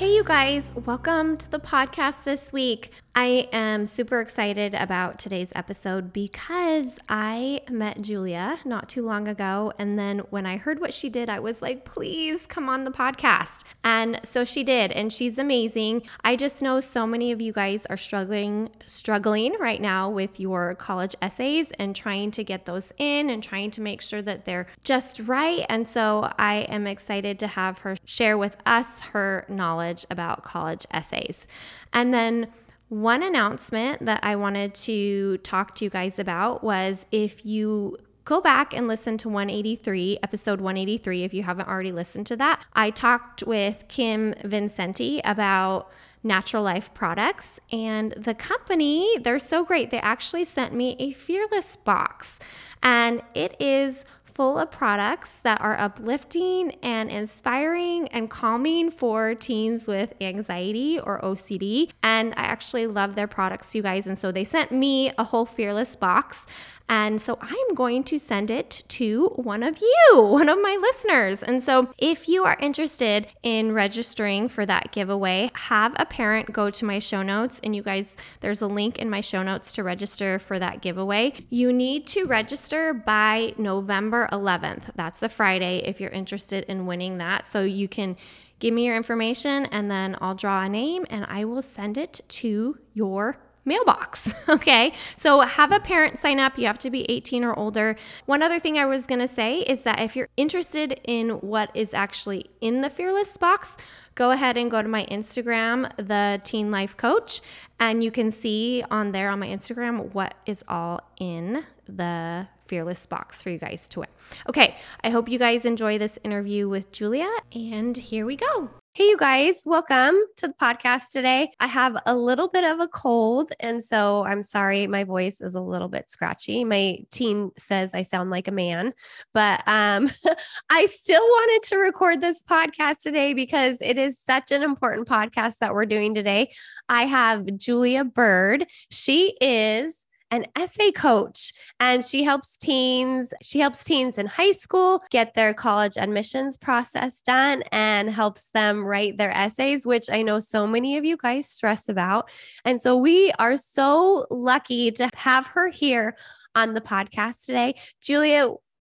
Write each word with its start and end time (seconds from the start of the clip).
Hey, 0.00 0.14
you 0.14 0.24
guys, 0.24 0.72
welcome 0.86 1.36
to 1.36 1.50
the 1.50 1.58
podcast 1.58 2.24
this 2.24 2.54
week. 2.54 2.90
I 3.14 3.48
am 3.52 3.86
super 3.86 4.20
excited 4.20 4.72
about 4.72 5.18
today's 5.18 5.50
episode 5.56 6.12
because 6.12 6.96
I 7.08 7.62
met 7.68 8.02
Julia 8.02 8.58
not 8.64 8.88
too 8.88 9.04
long 9.04 9.26
ago. 9.26 9.72
And 9.80 9.98
then 9.98 10.20
when 10.30 10.46
I 10.46 10.56
heard 10.56 10.80
what 10.80 10.94
she 10.94 11.10
did, 11.10 11.28
I 11.28 11.40
was 11.40 11.60
like, 11.60 11.84
please 11.84 12.46
come 12.46 12.68
on 12.68 12.84
the 12.84 12.92
podcast. 12.92 13.64
And 13.82 14.20
so 14.22 14.44
she 14.44 14.62
did, 14.62 14.92
and 14.92 15.12
she's 15.12 15.38
amazing. 15.38 16.02
I 16.22 16.36
just 16.36 16.62
know 16.62 16.78
so 16.78 17.04
many 17.04 17.32
of 17.32 17.42
you 17.42 17.52
guys 17.52 17.84
are 17.86 17.96
struggling, 17.96 18.70
struggling 18.86 19.56
right 19.58 19.80
now 19.80 20.08
with 20.08 20.38
your 20.38 20.76
college 20.76 21.16
essays 21.20 21.72
and 21.80 21.96
trying 21.96 22.30
to 22.32 22.44
get 22.44 22.64
those 22.64 22.92
in 22.96 23.28
and 23.28 23.42
trying 23.42 23.72
to 23.72 23.80
make 23.80 24.02
sure 24.02 24.22
that 24.22 24.44
they're 24.44 24.68
just 24.84 25.18
right. 25.26 25.66
And 25.68 25.88
so 25.88 26.32
I 26.38 26.58
am 26.68 26.86
excited 26.86 27.40
to 27.40 27.48
have 27.48 27.80
her 27.80 27.96
share 28.04 28.38
with 28.38 28.56
us 28.64 29.00
her 29.00 29.46
knowledge 29.48 30.06
about 30.10 30.44
college 30.44 30.86
essays. 30.92 31.44
And 31.92 32.14
then 32.14 32.46
one 32.90 33.22
announcement 33.22 34.04
that 34.04 34.18
I 34.22 34.34
wanted 34.34 34.74
to 34.74 35.38
talk 35.38 35.76
to 35.76 35.84
you 35.84 35.90
guys 35.90 36.18
about 36.18 36.62
was 36.62 37.06
if 37.12 37.46
you 37.46 37.96
go 38.24 38.40
back 38.40 38.74
and 38.74 38.88
listen 38.88 39.16
to 39.18 39.28
183, 39.28 40.18
episode 40.24 40.60
183, 40.60 41.22
if 41.22 41.32
you 41.32 41.44
haven't 41.44 41.68
already 41.68 41.92
listened 41.92 42.26
to 42.26 42.36
that. 42.36 42.64
I 42.74 42.90
talked 42.90 43.44
with 43.44 43.84
Kim 43.86 44.34
Vincenti 44.44 45.20
about 45.24 45.88
natural 46.24 46.64
life 46.64 46.92
products 46.92 47.60
and 47.72 48.12
the 48.16 48.34
company, 48.34 49.18
they're 49.20 49.38
so 49.38 49.64
great. 49.64 49.90
They 49.90 50.00
actually 50.00 50.44
sent 50.44 50.74
me 50.74 50.96
a 50.98 51.12
fearless 51.12 51.76
box 51.76 52.40
and 52.82 53.22
it 53.34 53.54
is 53.60 54.04
full 54.40 54.56
of 54.56 54.70
products 54.70 55.40
that 55.40 55.60
are 55.60 55.78
uplifting 55.78 56.70
and 56.82 57.10
inspiring 57.10 58.08
and 58.08 58.30
calming 58.30 58.90
for 58.90 59.34
teens 59.34 59.86
with 59.86 60.14
anxiety 60.18 60.98
or 60.98 61.20
OCD. 61.20 61.90
And 62.02 62.32
I 62.38 62.44
actually 62.44 62.86
love 62.86 63.16
their 63.16 63.26
products, 63.26 63.74
you 63.74 63.82
guys. 63.82 64.06
And 64.06 64.16
so 64.16 64.32
they 64.32 64.44
sent 64.44 64.72
me 64.72 65.12
a 65.18 65.24
whole 65.24 65.44
Fearless 65.44 65.94
box. 65.94 66.46
And 66.90 67.20
so 67.20 67.38
I'm 67.40 67.74
going 67.76 68.02
to 68.04 68.18
send 68.18 68.50
it 68.50 68.82
to 68.88 69.28
one 69.36 69.62
of 69.62 69.80
you, 69.80 70.16
one 70.20 70.48
of 70.48 70.60
my 70.60 70.76
listeners. 70.82 71.40
And 71.40 71.62
so 71.62 71.94
if 71.98 72.28
you 72.28 72.44
are 72.44 72.58
interested 72.60 73.28
in 73.44 73.70
registering 73.70 74.48
for 74.48 74.66
that 74.66 74.90
giveaway, 74.90 75.52
have 75.54 75.94
a 75.96 76.04
parent 76.04 76.52
go 76.52 76.68
to 76.68 76.84
my 76.84 76.98
show 76.98 77.22
notes. 77.22 77.60
And 77.62 77.76
you 77.76 77.84
guys, 77.84 78.16
there's 78.40 78.60
a 78.60 78.66
link 78.66 78.98
in 78.98 79.08
my 79.08 79.20
show 79.20 79.44
notes 79.44 79.72
to 79.74 79.84
register 79.84 80.40
for 80.40 80.58
that 80.58 80.82
giveaway. 80.82 81.32
You 81.48 81.72
need 81.72 82.08
to 82.08 82.24
register 82.24 82.92
by 82.92 83.54
November 83.56 84.28
11th. 84.32 84.90
That's 84.96 85.20
the 85.20 85.28
Friday 85.28 85.78
if 85.84 86.00
you're 86.00 86.10
interested 86.10 86.64
in 86.64 86.86
winning 86.86 87.18
that. 87.18 87.46
So 87.46 87.62
you 87.62 87.86
can 87.86 88.16
give 88.58 88.74
me 88.74 88.86
your 88.86 88.96
information 88.96 89.66
and 89.66 89.88
then 89.88 90.16
I'll 90.20 90.34
draw 90.34 90.64
a 90.64 90.68
name 90.68 91.06
and 91.08 91.24
I 91.28 91.44
will 91.44 91.62
send 91.62 91.96
it 91.96 92.20
to 92.28 92.78
your 92.94 93.38
mailbox. 93.70 94.34
Okay. 94.50 94.92
So 95.16 95.40
have 95.42 95.70
a 95.70 95.78
parent 95.78 96.18
sign 96.18 96.40
up. 96.40 96.58
You 96.58 96.66
have 96.66 96.78
to 96.78 96.90
be 96.90 97.08
18 97.08 97.44
or 97.44 97.56
older. 97.56 97.94
One 98.26 98.42
other 98.42 98.58
thing 98.58 98.78
I 98.78 98.84
was 98.84 99.06
going 99.06 99.20
to 99.20 99.28
say 99.28 99.60
is 99.60 99.82
that 99.82 100.00
if 100.00 100.16
you're 100.16 100.28
interested 100.36 100.98
in 101.04 101.30
what 101.40 101.70
is 101.72 101.94
actually 101.94 102.50
in 102.60 102.80
the 102.80 102.90
Fearless 102.90 103.36
box, 103.36 103.76
go 104.16 104.32
ahead 104.32 104.56
and 104.56 104.68
go 104.68 104.82
to 104.82 104.88
my 104.88 105.06
Instagram, 105.06 105.94
the 105.96 106.40
Teen 106.42 106.72
Life 106.72 106.96
Coach, 106.96 107.40
and 107.78 108.02
you 108.02 108.10
can 108.10 108.32
see 108.32 108.82
on 108.90 109.12
there 109.12 109.30
on 109.30 109.38
my 109.38 109.46
Instagram 109.46 110.12
what 110.12 110.34
is 110.46 110.64
all 110.66 111.00
in 111.18 111.64
the 111.86 112.48
Fearless 112.66 113.06
box 113.06 113.40
for 113.42 113.50
you 113.50 113.58
guys 113.58 113.86
to 113.88 114.00
win. 114.00 114.08
Okay. 114.48 114.76
I 115.04 115.10
hope 115.10 115.28
you 115.28 115.38
guys 115.38 115.64
enjoy 115.64 115.96
this 115.96 116.18
interview 116.24 116.68
with 116.68 116.90
Julia, 116.90 117.30
and 117.52 117.96
here 117.96 118.26
we 118.26 118.34
go. 118.34 118.70
Hey, 118.92 119.04
you 119.04 119.16
guys, 119.16 119.62
welcome 119.64 120.16
to 120.38 120.48
the 120.48 120.54
podcast 120.60 121.12
today. 121.12 121.52
I 121.60 121.68
have 121.68 121.96
a 122.06 122.16
little 122.16 122.48
bit 122.48 122.64
of 122.64 122.80
a 122.80 122.88
cold, 122.88 123.52
and 123.60 123.80
so 123.80 124.24
I'm 124.24 124.42
sorry 124.42 124.88
my 124.88 125.04
voice 125.04 125.40
is 125.40 125.54
a 125.54 125.60
little 125.60 125.86
bit 125.86 126.10
scratchy. 126.10 126.64
My 126.64 126.98
team 127.12 127.52
says 127.56 127.94
I 127.94 128.02
sound 128.02 128.30
like 128.30 128.48
a 128.48 128.52
man, 128.52 128.92
but 129.32 129.62
um, 129.68 130.08
I 130.70 130.86
still 130.86 131.22
wanted 131.22 131.68
to 131.68 131.76
record 131.76 132.20
this 132.20 132.42
podcast 132.42 133.02
today 133.02 133.32
because 133.32 133.76
it 133.80 133.96
is 133.96 134.18
such 134.18 134.50
an 134.50 134.64
important 134.64 135.06
podcast 135.06 135.58
that 135.58 135.72
we're 135.72 135.86
doing 135.86 136.12
today. 136.12 136.50
I 136.88 137.06
have 137.06 137.46
Julia 137.58 138.02
Bird. 138.02 138.66
She 138.90 139.36
is 139.40 139.94
an 140.30 140.46
essay 140.56 140.92
coach 140.92 141.52
and 141.80 142.04
she 142.04 142.22
helps 142.22 142.56
teens 142.56 143.32
she 143.42 143.58
helps 143.58 143.82
teens 143.84 144.18
in 144.18 144.26
high 144.26 144.52
school 144.52 145.02
get 145.10 145.34
their 145.34 145.52
college 145.52 145.96
admissions 145.96 146.56
process 146.56 147.22
done 147.22 147.62
and 147.72 148.10
helps 148.10 148.50
them 148.50 148.84
write 148.84 149.16
their 149.16 149.32
essays 149.36 149.86
which 149.86 150.08
I 150.10 150.22
know 150.22 150.38
so 150.38 150.66
many 150.66 150.96
of 150.96 151.04
you 151.04 151.16
guys 151.16 151.48
stress 151.48 151.88
about. 151.88 152.30
And 152.64 152.80
so 152.80 152.96
we 152.96 153.32
are 153.38 153.56
so 153.56 154.26
lucky 154.30 154.90
to 154.92 155.10
have 155.14 155.46
her 155.48 155.68
here 155.68 156.16
on 156.54 156.74
the 156.74 156.80
podcast 156.80 157.44
today. 157.44 157.74
Julia 158.00 158.50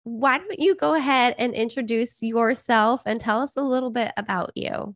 why 0.05 0.37
don't 0.37 0.59
you 0.59 0.75
go 0.75 0.95
ahead 0.95 1.33
and 1.37 1.53
introduce 1.53 2.21
yourself 2.21 3.01
and 3.05 3.21
tell 3.21 3.39
us 3.39 3.55
a 3.55 3.61
little 3.61 3.89
bit 3.89 4.11
about 4.17 4.51
you 4.53 4.95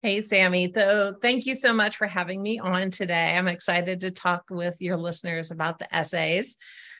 Hey, 0.00 0.22
Sammy. 0.22 0.72
So, 0.72 1.14
thank 1.20 1.44
you 1.44 1.56
so 1.56 1.74
much 1.74 1.96
for 1.96 2.06
having 2.06 2.40
me 2.40 2.60
on 2.60 2.92
today. 2.92 3.34
I'm 3.36 3.48
excited 3.48 4.02
to 4.02 4.12
talk 4.12 4.44
with 4.48 4.80
your 4.80 4.96
listeners 4.96 5.50
about 5.50 5.78
the 5.78 5.92
essays. 5.92 6.54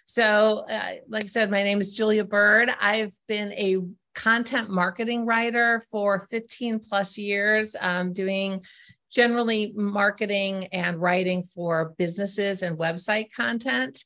So, 0.05 0.65
uh, 0.69 0.95
like 1.09 1.23
I 1.23 1.27
said, 1.29 1.49
my 1.49 1.63
name 1.63 1.79
is 1.79 1.95
Julia 1.95 2.25
Bird. 2.25 2.71
I've 2.81 3.15
been 3.29 3.53
a 3.53 3.77
content 4.17 4.69
marketing 4.69 5.27
writer 5.27 5.81
for 5.93 6.19
15 6.19 6.81
plus 6.81 7.17
years, 7.17 7.77
um, 7.81 8.13
doing 8.13 8.65
generally 9.13 9.73
marketing 9.77 10.67
and 10.73 11.01
writing 11.01 11.45
for 11.45 11.95
businesses 11.99 12.63
and 12.63 12.77
website 12.77 13.33
content. 13.33 14.03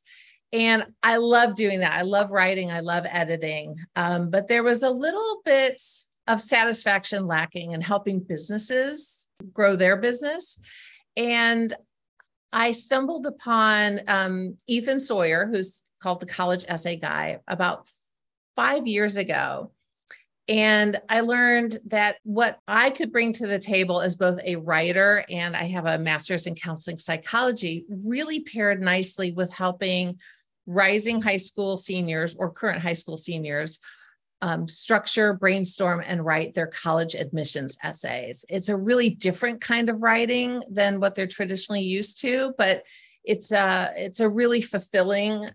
And 0.53 0.85
I 1.03 1.17
love 1.17 1.55
doing 1.55 1.81
that. 1.81 1.95
I 1.95 2.03
love 2.03 2.31
writing, 2.31 2.71
I 2.71 2.81
love 2.81 3.07
editing. 3.09 3.77
Um, 3.97 4.29
but 4.29 4.49
there 4.49 4.63
was 4.63 4.83
a 4.83 4.91
little 4.91 5.41
bit 5.47 5.81
of 6.29 6.41
satisfaction 6.41 7.27
lacking 7.27 7.75
and 7.75 7.83
helping 7.83 8.21
businesses 8.21 9.27
grow 9.53 9.77
their 9.77 9.97
business. 9.97 10.59
And 11.17 11.75
I 12.53 12.73
stumbled 12.73 13.27
upon 13.27 14.01
um, 14.07 14.57
Ethan 14.67 15.01
Sawyer, 15.01 15.47
who's 15.47 15.83
called 16.01 16.21
the 16.21 16.27
College 16.27 16.65
Essay 16.69 16.97
Guy, 16.97 17.41
about 17.49 17.87
five 18.57 18.87
years 18.87 19.17
ago. 19.17 19.73
And 20.49 21.01
I 21.09 21.21
learned 21.21 21.79
that 21.87 22.17
what 22.25 22.59
I 22.67 22.91
could 22.91 23.13
bring 23.13 23.33
to 23.35 23.47
the 23.47 23.59
table 23.59 24.01
as 24.01 24.17
both 24.17 24.41
a 24.45 24.57
writer 24.57 25.25
and 25.31 25.57
I 25.57 25.65
have 25.69 25.87
a 25.87 25.99
master's 25.99 26.47
in 26.47 26.57
counseling 26.57 26.99
psychology 26.99 27.87
really 27.89 28.41
paired 28.41 28.81
nicely 28.83 29.33
with 29.33 29.53
helping 29.53 30.19
rising 30.67 31.23
high 31.23 31.37
school 31.37 31.79
seniors 31.79 32.35
or 32.35 32.51
current 32.51 32.83
high 32.83 32.93
school 32.93 33.17
seniors 33.17 33.79
um, 34.43 34.67
structure, 34.67 35.33
brainstorm, 35.35 36.03
and 36.05 36.25
write 36.25 36.53
their 36.53 36.67
college 36.67 37.15
admissions 37.15 37.79
essays. 37.83 38.45
It's 38.49 38.69
a 38.69 38.77
really 38.77 39.09
different 39.09 39.61
kind 39.61 39.89
of 39.89 40.03
writing 40.03 40.63
than 40.69 41.01
what 41.01 41.15
they're 41.15 41.29
traditionally 41.29 41.83
used 41.83 42.21
to, 42.23 42.53
but 42.59 42.85
it's 43.25 43.53
a 43.53 43.93
it's 43.97 44.19
a 44.19 44.29
really 44.29 44.61
fulfilling 44.61 45.49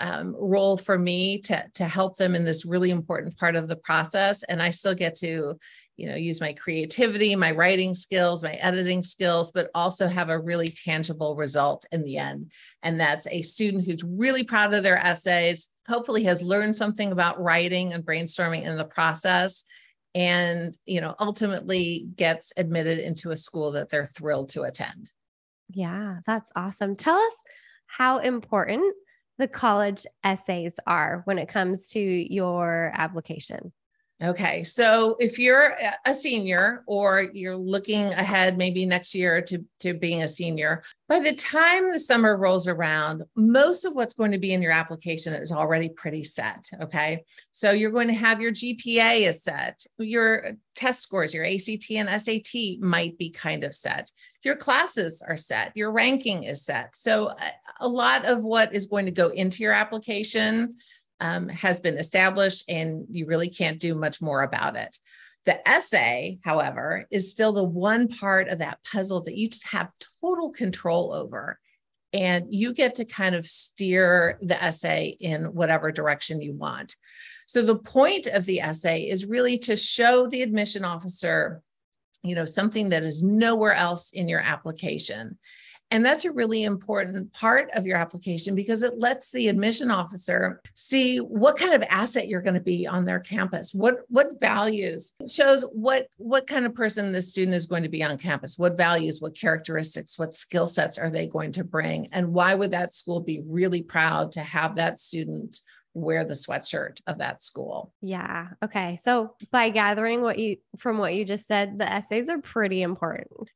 um, 0.00 0.34
role 0.36 0.76
for 0.76 0.98
me 0.98 1.38
to 1.42 1.64
to 1.74 1.84
help 1.86 2.16
them 2.16 2.34
in 2.34 2.44
this 2.44 2.66
really 2.66 2.90
important 2.90 3.36
part 3.36 3.54
of 3.54 3.68
the 3.68 3.76
process. 3.76 4.42
And 4.42 4.60
I 4.60 4.70
still 4.70 4.94
get 4.96 5.14
to 5.18 5.56
you 5.96 6.08
know 6.08 6.16
use 6.16 6.40
my 6.40 6.52
creativity 6.52 7.36
my 7.36 7.50
writing 7.52 7.94
skills 7.94 8.42
my 8.42 8.54
editing 8.54 9.02
skills 9.02 9.50
but 9.52 9.70
also 9.74 10.08
have 10.08 10.28
a 10.28 10.38
really 10.38 10.68
tangible 10.68 11.36
result 11.36 11.84
in 11.92 12.02
the 12.02 12.18
end. 12.18 12.52
And 12.82 12.98
that's 13.00 13.26
a 13.28 13.42
student 13.42 13.84
who's 13.84 14.04
really 14.04 14.44
proud 14.44 14.74
of 14.74 14.82
their 14.82 14.98
essays 14.98 15.68
hopefully 15.86 16.24
has 16.24 16.42
learned 16.42 16.74
something 16.74 17.12
about 17.12 17.40
writing 17.40 17.92
and 17.92 18.04
brainstorming 18.04 18.64
in 18.64 18.76
the 18.76 18.84
process 18.84 19.64
and 20.14 20.74
you 20.86 21.00
know 21.00 21.14
ultimately 21.18 22.06
gets 22.16 22.52
admitted 22.56 22.98
into 22.98 23.30
a 23.30 23.36
school 23.36 23.72
that 23.72 23.88
they're 23.88 24.06
thrilled 24.06 24.50
to 24.50 24.62
attend. 24.62 25.10
Yeah 25.70 26.18
that's 26.26 26.50
awesome. 26.56 26.96
Tell 26.96 27.16
us 27.16 27.36
how 27.86 28.18
important 28.18 28.94
the 29.38 29.48
college 29.48 30.06
essays 30.22 30.76
are 30.86 31.22
when 31.24 31.38
it 31.38 31.48
comes 31.48 31.88
to 31.90 32.00
your 32.00 32.92
application 32.94 33.72
Okay, 34.22 34.62
so 34.62 35.16
if 35.18 35.40
you're 35.40 35.74
a 36.06 36.14
senior 36.14 36.84
or 36.86 37.26
you're 37.32 37.56
looking 37.56 38.12
ahead 38.12 38.56
maybe 38.56 38.86
next 38.86 39.12
year 39.12 39.42
to, 39.42 39.64
to 39.80 39.92
being 39.92 40.22
a 40.22 40.28
senior, 40.28 40.84
by 41.08 41.18
the 41.18 41.34
time 41.34 41.90
the 41.90 41.98
summer 41.98 42.36
rolls 42.36 42.68
around, 42.68 43.24
most 43.34 43.84
of 43.84 43.96
what's 43.96 44.14
going 44.14 44.30
to 44.30 44.38
be 44.38 44.52
in 44.52 44.62
your 44.62 44.70
application 44.70 45.34
is 45.34 45.50
already 45.50 45.88
pretty 45.88 46.22
set. 46.22 46.70
Okay, 46.80 47.24
so 47.50 47.72
you're 47.72 47.90
going 47.90 48.06
to 48.06 48.14
have 48.14 48.40
your 48.40 48.52
GPA 48.52 49.28
is 49.28 49.42
set, 49.42 49.84
your 49.98 50.52
test 50.76 51.02
scores, 51.02 51.34
your 51.34 51.44
ACT 51.44 51.90
and 51.90 52.08
SAT 52.24 52.80
might 52.80 53.18
be 53.18 53.30
kind 53.30 53.64
of 53.64 53.74
set, 53.74 54.12
your 54.44 54.54
classes 54.54 55.24
are 55.26 55.36
set, 55.36 55.72
your 55.74 55.90
ranking 55.90 56.44
is 56.44 56.64
set. 56.64 56.94
So 56.94 57.34
a 57.80 57.88
lot 57.88 58.26
of 58.26 58.44
what 58.44 58.72
is 58.72 58.86
going 58.86 59.06
to 59.06 59.12
go 59.12 59.28
into 59.30 59.64
your 59.64 59.72
application 59.72 60.70
um, 61.24 61.48
has 61.48 61.80
been 61.80 61.96
established 61.96 62.64
and 62.68 63.06
you 63.08 63.24
really 63.24 63.48
can't 63.48 63.80
do 63.80 63.94
much 63.94 64.20
more 64.20 64.42
about 64.42 64.76
it. 64.76 64.98
The 65.46 65.66
essay, 65.66 66.38
however, 66.44 67.06
is 67.10 67.30
still 67.30 67.52
the 67.52 67.64
one 67.64 68.08
part 68.08 68.48
of 68.48 68.58
that 68.58 68.80
puzzle 68.84 69.22
that 69.22 69.36
you 69.36 69.48
have 69.64 69.90
total 70.20 70.50
control 70.50 71.14
over. 71.14 71.58
And 72.12 72.46
you 72.50 72.74
get 72.74 72.96
to 72.96 73.06
kind 73.06 73.34
of 73.34 73.46
steer 73.46 74.38
the 74.42 74.62
essay 74.62 75.16
in 75.18 75.46
whatever 75.46 75.90
direction 75.90 76.42
you 76.42 76.52
want. 76.52 76.94
So, 77.46 77.62
the 77.62 77.78
point 77.78 78.28
of 78.28 78.44
the 78.44 78.60
essay 78.60 79.08
is 79.08 79.26
really 79.26 79.58
to 79.60 79.76
show 79.76 80.28
the 80.28 80.42
admission 80.42 80.84
officer, 80.84 81.60
you 82.22 82.36
know, 82.36 82.44
something 82.44 82.90
that 82.90 83.02
is 83.02 83.24
nowhere 83.24 83.74
else 83.74 84.12
in 84.12 84.28
your 84.28 84.40
application. 84.40 85.38
And 85.94 86.04
that's 86.04 86.24
a 86.24 86.32
really 86.32 86.64
important 86.64 87.32
part 87.32 87.70
of 87.74 87.86
your 87.86 87.96
application 87.96 88.56
because 88.56 88.82
it 88.82 88.98
lets 88.98 89.30
the 89.30 89.46
admission 89.46 89.92
officer 89.92 90.60
see 90.74 91.18
what 91.18 91.56
kind 91.56 91.72
of 91.72 91.84
asset 91.88 92.26
you're 92.26 92.42
going 92.42 92.54
to 92.54 92.60
be 92.60 92.84
on 92.84 93.04
their 93.04 93.20
campus. 93.20 93.72
What 93.72 93.98
what 94.08 94.40
values 94.40 95.12
it 95.20 95.30
shows 95.30 95.62
what 95.70 96.08
what 96.16 96.48
kind 96.48 96.66
of 96.66 96.74
person 96.74 97.12
the 97.12 97.22
student 97.22 97.54
is 97.54 97.66
going 97.66 97.84
to 97.84 97.88
be 97.88 98.02
on 98.02 98.18
campus. 98.18 98.58
What 98.58 98.76
values, 98.76 99.20
what 99.20 99.38
characteristics, 99.38 100.18
what 100.18 100.34
skill 100.34 100.66
sets 100.66 100.98
are 100.98 101.10
they 101.10 101.28
going 101.28 101.52
to 101.52 101.62
bring 101.62 102.08
and 102.10 102.34
why 102.34 102.56
would 102.56 102.72
that 102.72 102.92
school 102.92 103.20
be 103.20 103.44
really 103.46 103.84
proud 103.84 104.32
to 104.32 104.40
have 104.40 104.74
that 104.74 104.98
student 104.98 105.60
wear 105.96 106.24
the 106.24 106.34
sweatshirt 106.34 107.00
of 107.06 107.18
that 107.18 107.40
school. 107.40 107.92
Yeah. 108.00 108.48
Okay. 108.64 108.98
So 109.00 109.36
by 109.52 109.70
gathering 109.70 110.22
what 110.22 110.40
you 110.40 110.56
from 110.76 110.98
what 110.98 111.14
you 111.14 111.24
just 111.24 111.46
said, 111.46 111.78
the 111.78 111.88
essays 111.88 112.28
are 112.28 112.40
pretty 112.40 112.82
important. 112.82 113.48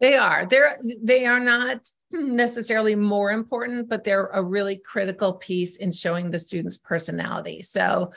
They 0.00 0.14
are. 0.14 0.46
They're 0.46 0.78
they 1.02 1.26
are 1.26 1.40
not 1.40 1.86
necessarily 2.12 2.94
more 2.94 3.32
important, 3.32 3.88
but 3.88 4.04
they're 4.04 4.28
a 4.28 4.42
really 4.42 4.80
critical 4.84 5.34
piece 5.34 5.76
in 5.76 5.92
showing 5.92 6.30
the 6.30 6.38
student's 6.38 6.76
personality. 6.76 7.62
So 7.62 8.12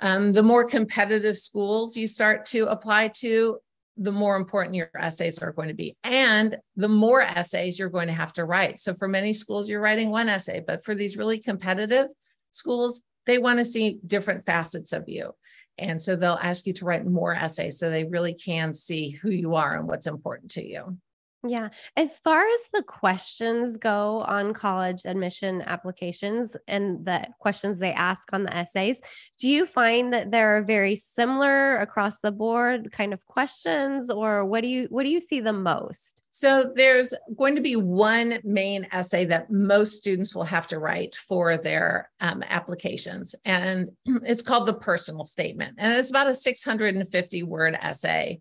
um, 0.00 0.32
the 0.32 0.42
more 0.42 0.66
competitive 0.66 1.36
schools 1.36 1.96
you 1.96 2.06
start 2.06 2.46
to 2.46 2.66
apply 2.66 3.08
to, 3.16 3.58
the 3.96 4.12
more 4.12 4.36
important 4.36 4.74
your 4.74 4.90
essays 4.98 5.38
are 5.40 5.52
going 5.52 5.68
to 5.68 5.74
be. 5.74 5.96
And 6.02 6.56
the 6.76 6.88
more 6.88 7.22
essays 7.22 7.78
you're 7.78 7.90
going 7.90 8.08
to 8.08 8.14
have 8.14 8.32
to 8.34 8.44
write. 8.44 8.78
So 8.78 8.94
for 8.94 9.08
many 9.08 9.32
schools, 9.32 9.68
you're 9.68 9.80
writing 9.80 10.10
one 10.10 10.28
essay, 10.28 10.62
but 10.66 10.84
for 10.84 10.94
these 10.94 11.16
really 11.16 11.38
competitive 11.38 12.08
schools, 12.50 13.02
they 13.26 13.38
want 13.38 13.58
to 13.58 13.64
see 13.64 13.98
different 14.06 14.44
facets 14.44 14.92
of 14.92 15.04
you. 15.06 15.32
And 15.78 16.00
so 16.00 16.16
they'll 16.16 16.38
ask 16.40 16.66
you 16.66 16.72
to 16.74 16.84
write 16.84 17.06
more 17.06 17.34
essays 17.34 17.78
so 17.78 17.90
they 17.90 18.04
really 18.04 18.34
can 18.34 18.72
see 18.72 19.10
who 19.10 19.30
you 19.30 19.54
are 19.54 19.76
and 19.76 19.88
what's 19.88 20.06
important 20.06 20.52
to 20.52 20.66
you. 20.66 20.98
Yeah. 21.46 21.68
As 21.96 22.20
far 22.20 22.40
as 22.40 22.60
the 22.72 22.82
questions 22.82 23.76
go 23.76 24.24
on 24.26 24.54
college 24.54 25.02
admission 25.04 25.62
applications 25.66 26.56
and 26.66 27.04
the 27.04 27.26
questions 27.38 27.78
they 27.78 27.92
ask 27.92 28.32
on 28.32 28.44
the 28.44 28.56
essays, 28.56 29.00
do 29.38 29.48
you 29.48 29.66
find 29.66 30.12
that 30.14 30.30
they're 30.30 30.64
very 30.64 30.96
similar 30.96 31.76
across 31.76 32.20
the 32.20 32.32
board 32.32 32.90
kind 32.92 33.12
of 33.12 33.24
questions 33.26 34.08
or 34.08 34.46
what 34.46 34.62
do 34.62 34.68
you 34.68 34.86
what 34.88 35.02
do 35.02 35.10
you 35.10 35.20
see 35.20 35.40
the 35.40 35.52
most? 35.52 36.22
So 36.30 36.72
there's 36.74 37.14
going 37.36 37.54
to 37.54 37.60
be 37.60 37.76
one 37.76 38.40
main 38.42 38.88
essay 38.90 39.26
that 39.26 39.50
most 39.50 39.98
students 39.98 40.34
will 40.34 40.44
have 40.44 40.66
to 40.68 40.78
write 40.78 41.14
for 41.14 41.58
their 41.58 42.10
um, 42.20 42.42
applications, 42.48 43.36
and 43.44 43.90
it's 44.06 44.42
called 44.42 44.66
the 44.66 44.74
personal 44.74 45.24
statement, 45.24 45.76
and 45.78 45.92
it's 45.92 46.10
about 46.10 46.26
a 46.26 46.34
650 46.34 47.42
word 47.44 47.78
essay 47.80 48.40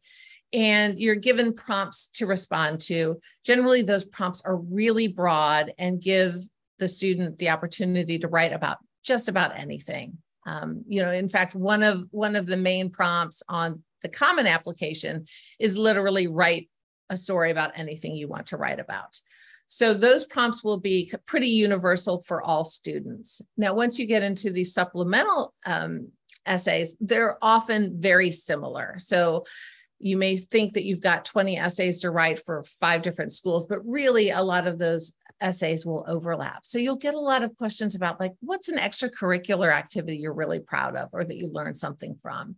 and 0.54 1.00
you're 1.00 1.16
given 1.16 1.54
prompts 1.54 2.08
to 2.08 2.28
respond 2.28 2.80
to. 2.82 3.20
Generally, 3.44 3.82
those 3.82 4.06
prompts 4.06 4.42
are 4.46 4.56
really 4.56 5.08
broad 5.08 5.74
and 5.78 6.02
give 6.02 6.48
the 6.80 6.88
student 6.88 7.40
the 7.40 7.50
opportunity 7.50 8.20
to 8.20 8.28
write 8.28 8.54
about 8.54 8.78
just 9.04 9.28
about 9.28 9.58
anything. 9.58 10.18
Um, 10.46 10.84
you 10.88 11.02
know, 11.02 11.12
in 11.12 11.30
fact, 11.30 11.56
one 11.56 11.84
of 11.84 12.08
one 12.12 12.36
of 12.36 12.46
the 12.46 12.58
main 12.58 12.90
prompts 12.90 13.42
on 13.50 13.84
the 14.02 14.10
common 14.10 14.46
application 14.46 15.26
is 15.60 15.78
literally 15.78 16.28
write 16.28 16.70
a 17.10 17.18
story 17.18 17.52
about 17.52 17.80
anything 17.80 18.16
you 18.16 18.28
want 18.28 18.48
to 18.48 18.58
write 18.58 18.80
about. 18.80 19.20
So 19.68 19.94
those 19.94 20.26
prompts 20.26 20.64
will 20.64 20.80
be 20.80 21.12
pretty 21.26 21.48
universal 21.48 22.22
for 22.22 22.44
all 22.44 22.64
students. 22.64 23.42
Now, 23.58 23.74
once 23.74 23.98
you 23.98 24.06
get 24.06 24.22
into 24.22 24.52
the 24.52 24.64
supplemental 24.64 25.54
um, 25.66 26.10
essays, 26.46 26.96
they're 27.00 27.38
often 27.42 28.00
very 28.00 28.30
similar. 28.30 28.96
So 29.00 29.46
you 30.04 30.18
may 30.18 30.36
think 30.36 30.74
that 30.74 30.84
you've 30.84 31.02
got 31.02 31.24
20 31.24 31.58
essays 31.58 32.00
to 32.00 32.12
write 32.12 32.46
for 32.46 32.66
five 32.82 33.02
different 33.02 33.32
schools, 33.32 33.66
but 33.66 33.80
really 33.86 34.32
a 34.32 34.42
lot 34.42 34.68
of 34.68 34.78
those 34.78 35.14
essays 35.40 35.86
will 35.86 36.04
overlap. 36.08 36.66
So 36.66 36.78
you'll 36.78 36.98
get 36.98 37.14
a 37.14 37.20
lot 37.20 37.44
of 37.44 37.56
questions 37.58 37.96
about 37.96 38.20
like 38.20 38.34
what's 38.42 38.68
an 38.68 38.78
extracurricular 38.78 39.74
activity 39.74 40.18
you're 40.18 40.34
really 40.34 40.60
proud 40.60 40.98
of 40.98 41.10
or 41.14 41.24
that 41.24 41.38
you 41.38 41.50
learned 41.52 41.78
something 41.78 42.18
from. 42.22 42.58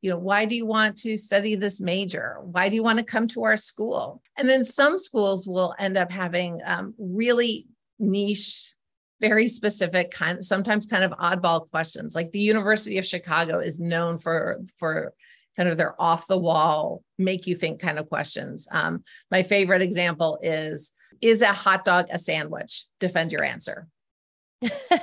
You 0.00 0.10
know, 0.10 0.18
why 0.18 0.46
do 0.46 0.56
you 0.56 0.64
want 0.64 0.96
to 0.98 1.18
study 1.18 1.54
this 1.54 1.80
major? 1.80 2.38
Why 2.42 2.70
do 2.70 2.76
you 2.76 2.82
want 2.82 2.98
to 2.98 3.04
come 3.04 3.28
to 3.28 3.44
our 3.44 3.56
school? 3.56 4.22
And 4.38 4.48
then 4.48 4.64
some 4.64 4.98
schools 4.98 5.46
will 5.46 5.74
end 5.78 5.98
up 5.98 6.10
having 6.10 6.60
um, 6.64 6.94
really 6.98 7.66
niche 7.98 8.74
very 9.18 9.48
specific 9.48 10.10
kind 10.10 10.44
sometimes 10.44 10.84
kind 10.84 11.02
of 11.02 11.10
oddball 11.12 11.70
questions 11.70 12.14
like 12.14 12.30
the 12.32 12.38
university 12.38 12.98
of 12.98 13.06
chicago 13.06 13.58
is 13.58 13.80
known 13.80 14.18
for 14.18 14.58
for 14.76 15.14
kind 15.56 15.68
of 15.68 15.76
their 15.76 16.00
off 16.00 16.26
the 16.26 16.38
wall, 16.38 17.02
make 17.18 17.46
you 17.46 17.56
think 17.56 17.80
kind 17.80 17.98
of 17.98 18.08
questions. 18.08 18.68
Um, 18.70 19.02
my 19.30 19.42
favorite 19.42 19.82
example 19.82 20.38
is 20.42 20.92
Is 21.20 21.42
a 21.42 21.52
hot 21.52 21.84
dog 21.84 22.06
a 22.10 22.18
sandwich? 22.18 22.84
Defend 23.00 23.32
your 23.32 23.44
answer 23.44 23.88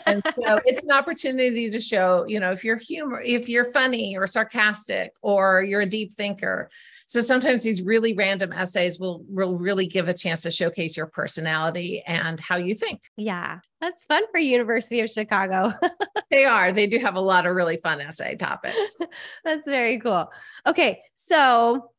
and 0.05 0.21
so 0.31 0.59
it's 0.65 0.83
an 0.83 0.91
opportunity 0.91 1.69
to 1.69 1.79
show, 1.79 2.25
you 2.27 2.39
know, 2.39 2.51
if 2.51 2.63
you're 2.63 2.77
humor, 2.77 3.21
if 3.23 3.49
you're 3.49 3.65
funny 3.65 4.17
or 4.17 4.27
sarcastic 4.27 5.13
or 5.21 5.63
you're 5.63 5.81
a 5.81 5.85
deep 5.85 6.13
thinker. 6.13 6.69
So 7.07 7.21
sometimes 7.21 7.63
these 7.63 7.81
really 7.81 8.13
random 8.13 8.53
essays 8.53 8.99
will 8.99 9.23
will 9.27 9.57
really 9.57 9.85
give 9.85 10.07
a 10.07 10.13
chance 10.13 10.41
to 10.41 10.51
showcase 10.51 10.97
your 10.97 11.07
personality 11.07 12.03
and 12.07 12.39
how 12.39 12.55
you 12.55 12.75
think. 12.75 13.01
Yeah. 13.17 13.59
That's 13.81 14.05
fun 14.05 14.23
for 14.31 14.39
University 14.39 15.01
of 15.01 15.09
Chicago. 15.09 15.73
they 16.31 16.45
are. 16.45 16.71
They 16.71 16.87
do 16.87 16.99
have 16.99 17.15
a 17.15 17.21
lot 17.21 17.45
of 17.45 17.55
really 17.55 17.77
fun 17.77 17.99
essay 17.99 18.35
topics. 18.35 18.95
That's 19.43 19.67
very 19.67 19.99
cool. 19.99 20.31
Okay. 20.65 21.01
So 21.15 21.91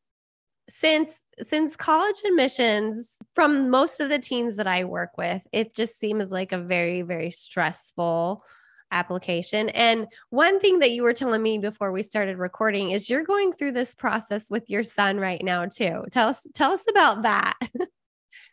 since 0.69 1.23
since 1.43 1.75
college 1.75 2.21
admissions 2.25 3.17
from 3.33 3.69
most 3.69 3.99
of 3.99 4.09
the 4.09 4.19
teens 4.19 4.55
that 4.55 4.67
I 4.67 4.83
work 4.85 5.17
with, 5.17 5.45
it 5.51 5.75
just 5.75 5.99
seems 5.99 6.31
like 6.31 6.51
a 6.51 6.59
very 6.59 7.01
very 7.01 7.31
stressful 7.31 8.43
application. 8.91 9.69
And 9.69 10.07
one 10.29 10.59
thing 10.59 10.79
that 10.79 10.91
you 10.91 11.03
were 11.03 11.13
telling 11.13 11.41
me 11.41 11.57
before 11.57 11.91
we 11.91 12.03
started 12.03 12.37
recording 12.37 12.91
is 12.91 13.09
you're 13.09 13.23
going 13.23 13.51
through 13.51 13.73
this 13.73 13.95
process 13.95 14.49
with 14.49 14.69
your 14.69 14.83
son 14.83 15.19
right 15.19 15.43
now 15.43 15.65
too. 15.65 16.05
Tell 16.11 16.29
us 16.29 16.47
tell 16.53 16.71
us 16.71 16.85
about 16.89 17.23
that. 17.23 17.55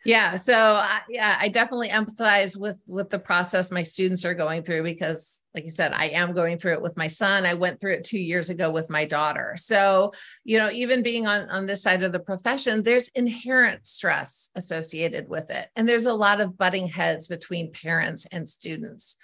Yeah. 0.05 0.35
So 0.35 0.53
I, 0.53 0.99
yeah, 1.07 1.37
I 1.39 1.47
definitely 1.47 1.89
empathize 1.89 2.57
with 2.57 2.77
with 2.87 3.09
the 3.09 3.19
process 3.19 3.71
my 3.71 3.83
students 3.83 4.25
are 4.25 4.33
going 4.33 4.63
through 4.63 4.83
because, 4.83 5.41
like 5.55 5.63
you 5.63 5.69
said, 5.69 5.93
I 5.93 6.07
am 6.09 6.33
going 6.33 6.57
through 6.57 6.73
it 6.73 6.81
with 6.81 6.97
my 6.97 7.07
son. 7.07 7.45
I 7.45 7.53
went 7.53 7.79
through 7.79 7.93
it 7.93 8.03
two 8.03 8.19
years 8.19 8.49
ago 8.49 8.69
with 8.69 8.89
my 8.89 9.05
daughter. 9.05 9.53
So 9.55 10.11
you 10.43 10.57
know, 10.57 10.69
even 10.71 11.03
being 11.03 11.25
on 11.25 11.49
on 11.49 11.65
this 11.65 11.81
side 11.81 12.03
of 12.03 12.11
the 12.11 12.19
profession, 12.19 12.81
there's 12.81 13.07
inherent 13.09 13.87
stress 13.87 14.49
associated 14.55 15.29
with 15.29 15.49
it, 15.49 15.69
and 15.75 15.87
there's 15.87 16.05
a 16.05 16.13
lot 16.13 16.41
of 16.41 16.57
butting 16.57 16.87
heads 16.87 17.27
between 17.27 17.71
parents 17.71 18.27
and 18.31 18.47
students. 18.47 19.15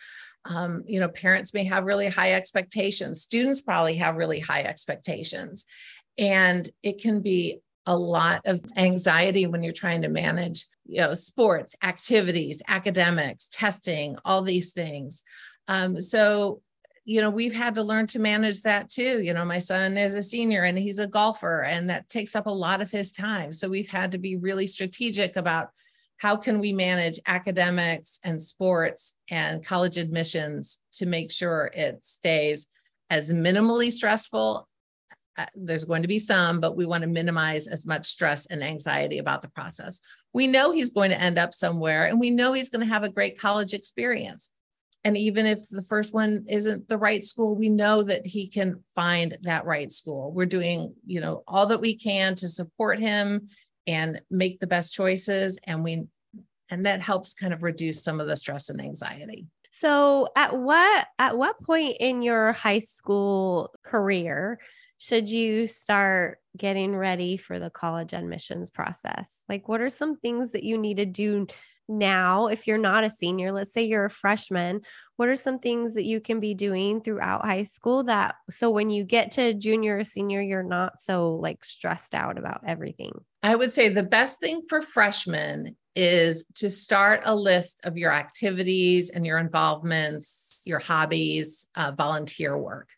Um, 0.45 0.83
you 0.88 1.01
know, 1.01 1.09
parents 1.09 1.53
may 1.53 1.65
have 1.65 1.83
really 1.83 2.07
high 2.07 2.33
expectations. 2.33 3.21
Students 3.21 3.59
probably 3.59 3.95
have 3.95 4.15
really 4.15 4.39
high 4.39 4.63
expectations, 4.63 5.65
and 6.17 6.69
it 6.83 7.01
can 7.01 7.21
be 7.21 7.59
a 7.86 7.95
lot 7.95 8.41
of 8.45 8.62
anxiety 8.75 9.48
when 9.48 9.63
you're 9.63 9.71
trying 9.71 10.01
to 10.01 10.09
manage 10.09 10.67
you 10.86 11.01
know 11.01 11.13
sports 11.13 11.75
activities 11.83 12.62
academics 12.67 13.48
testing 13.51 14.17
all 14.25 14.41
these 14.41 14.74
things. 14.74 15.24
Um, 15.67 16.01
so 16.01 16.62
you 17.05 17.21
know 17.21 17.29
we've 17.29 17.53
had 17.53 17.75
to 17.75 17.83
learn 17.83 18.07
to 18.07 18.19
manage 18.19 18.62
that 18.62 18.89
too. 18.89 19.21
You 19.21 19.33
know 19.33 19.45
my 19.45 19.59
son 19.59 19.98
is 19.98 20.15
a 20.15 20.24
senior 20.24 20.63
and 20.63 20.77
he's 20.77 21.00
a 21.00 21.07
golfer 21.07 21.62
and 21.62 21.89
that 21.89 22.09
takes 22.09 22.36
up 22.36 22.48
a 22.48 22.51
lot 22.51 22.81
of 22.81 22.91
his 22.91 23.12
time. 23.12 23.53
So 23.53 23.69
we've 23.69 23.89
had 23.89 24.12
to 24.12 24.17
be 24.17 24.36
really 24.36 24.67
strategic 24.67 25.36
about 25.36 25.69
how 26.17 26.36
can 26.36 26.59
we 26.59 26.74
manage 26.74 27.19
academics 27.25 28.19
and 28.24 28.41
sports 28.41 29.15
and 29.29 29.65
college 29.65 29.98
admissions 29.98 30.79
to 30.91 31.05
make 31.05 31.31
sure 31.31 31.71
it 31.74 32.05
stays 32.05 32.67
as 33.09 33.31
minimally 33.33 33.91
stressful 33.91 34.68
Uh, 35.39 35.46
there's 35.55 35.86
going 35.86 36.01
to 36.01 36.08
be 36.08 36.19
some, 36.19 36.60
but 36.60 36.75
we 36.75 36.86
want 36.86 37.01
to 37.01 37.08
minimize 37.08 37.65
as 37.67 37.86
much 37.86 38.08
stress 38.08 38.46
and 38.48 38.62
anxiety 38.62 39.19
about 39.19 39.41
the 39.41 39.48
process. 39.48 40.01
We 40.34 40.48
know 40.48 40.72
he's 40.72 40.89
going 40.89 41.12
to 41.12 41.22
end 41.22 41.39
up 41.39 41.53
somewhere 41.53 42.08
and 42.08 42.19
we 42.19 42.29
know 42.29 42.51
he's 42.51 42.67
going 42.67 42.86
to 42.86 42.93
have 42.93 43.03
a 43.03 43.10
great 43.10 43.39
college 43.39 43.74
experience. 43.74 44.50
And 45.05 45.15
even 45.15 45.46
if 45.46 45.60
the 45.69 45.81
first 45.81 46.13
one 46.13 46.43
isn't 46.50 46.89
the 46.89 46.98
right 46.98 47.24
school, 47.24 47.55
we 47.55 47.69
know 47.69 48.03
that 48.03 48.27
he 48.27 48.50
can 48.50 48.84
find 48.96 49.38
that 49.43 49.65
right 49.65 49.89
school. 49.89 50.34
We're 50.34 50.46
doing, 50.46 50.93
you 51.05 51.22
know, 51.22 51.43
all 51.48 51.67
that 51.67 51.79
we 51.79 51.96
can 51.96 52.36
to 52.36 52.50
support 52.50 53.00
him 53.00 53.48
and 53.88 54.22
make 54.29 54.60
the 54.60 54.67
best 54.67 54.93
choices. 54.93 55.58
And 55.63 55.86
we, 55.86 56.03
and 56.69 56.86
that 56.86 57.00
helps 57.00 57.34
kind 57.34 57.53
of 57.53 57.63
reduce 57.63 58.03
some 58.03 58.19
of 58.19 58.27
the 58.27 58.36
stress 58.36 58.69
and 58.69 58.81
anxiety. 58.81 59.48
So 59.72 60.27
at 60.36 60.58
what 60.58 61.08
at 61.17 61.38
what 61.38 61.62
point 61.62 61.96
in 62.01 62.22
your 62.22 62.51
high 62.51 62.79
school 62.79 63.74
career 63.81 64.60
should 65.00 65.29
you 65.29 65.65
start 65.65 66.39
getting 66.58 66.94
ready 66.94 67.38
for 67.38 67.58
the 67.58 67.70
college 67.70 68.13
admissions 68.13 68.70
process? 68.70 69.44
Like 69.48 69.68
what 69.68 69.79
are 69.79 69.89
some 69.89 70.18
things 70.18 70.51
that 70.51 70.63
you 70.63 70.77
need 70.77 70.98
to 70.98 71.06
do 71.06 71.48
now? 71.88 72.48
If 72.48 72.68
you're 72.68 72.77
not 72.77 73.06
a 73.06 73.10
senior 73.10 73.53
let's 73.53 73.74
say 73.74 73.84
you're 73.84 74.06
a 74.06 74.10
freshman 74.12 74.82
what 75.15 75.29
are 75.29 75.36
some 75.36 75.60
things 75.60 75.96
that 75.96 76.06
you 76.06 76.22
can 76.22 76.39
be 76.39 76.53
doing 76.53 77.01
throughout 77.01 77.46
high 77.46 77.63
school 77.63 78.06
that 78.06 78.36
so 78.50 78.70
when 78.70 78.89
you 78.89 79.03
get 79.03 79.32
to 79.32 79.53
junior 79.53 79.98
or 79.98 80.03
senior 80.06 80.39
you're 80.39 80.63
not 80.63 80.98
so 81.00 81.36
like 81.36 81.63
stressed 81.63 82.13
out 82.13 82.38
about 82.38 82.62
everything? 82.68 83.13
I 83.41 83.56
would 83.56 83.72
say 83.72 83.88
the 83.88 84.03
best 84.03 84.41
thing 84.41 84.63
for 84.68 84.82
freshmen 84.82 85.77
is 85.96 86.46
to 86.56 86.70
start 86.70 87.22
a 87.25 87.36
list 87.36 87.82
of 87.86 87.98
your 87.98 88.12
activities 88.12 89.10
and 89.10 89.25
your 89.25 89.38
involvements 89.38 90.62
your 90.65 90.79
hobbies 90.79 91.68
uh, 91.75 91.94
volunteer 91.98 92.58
work 92.58 92.89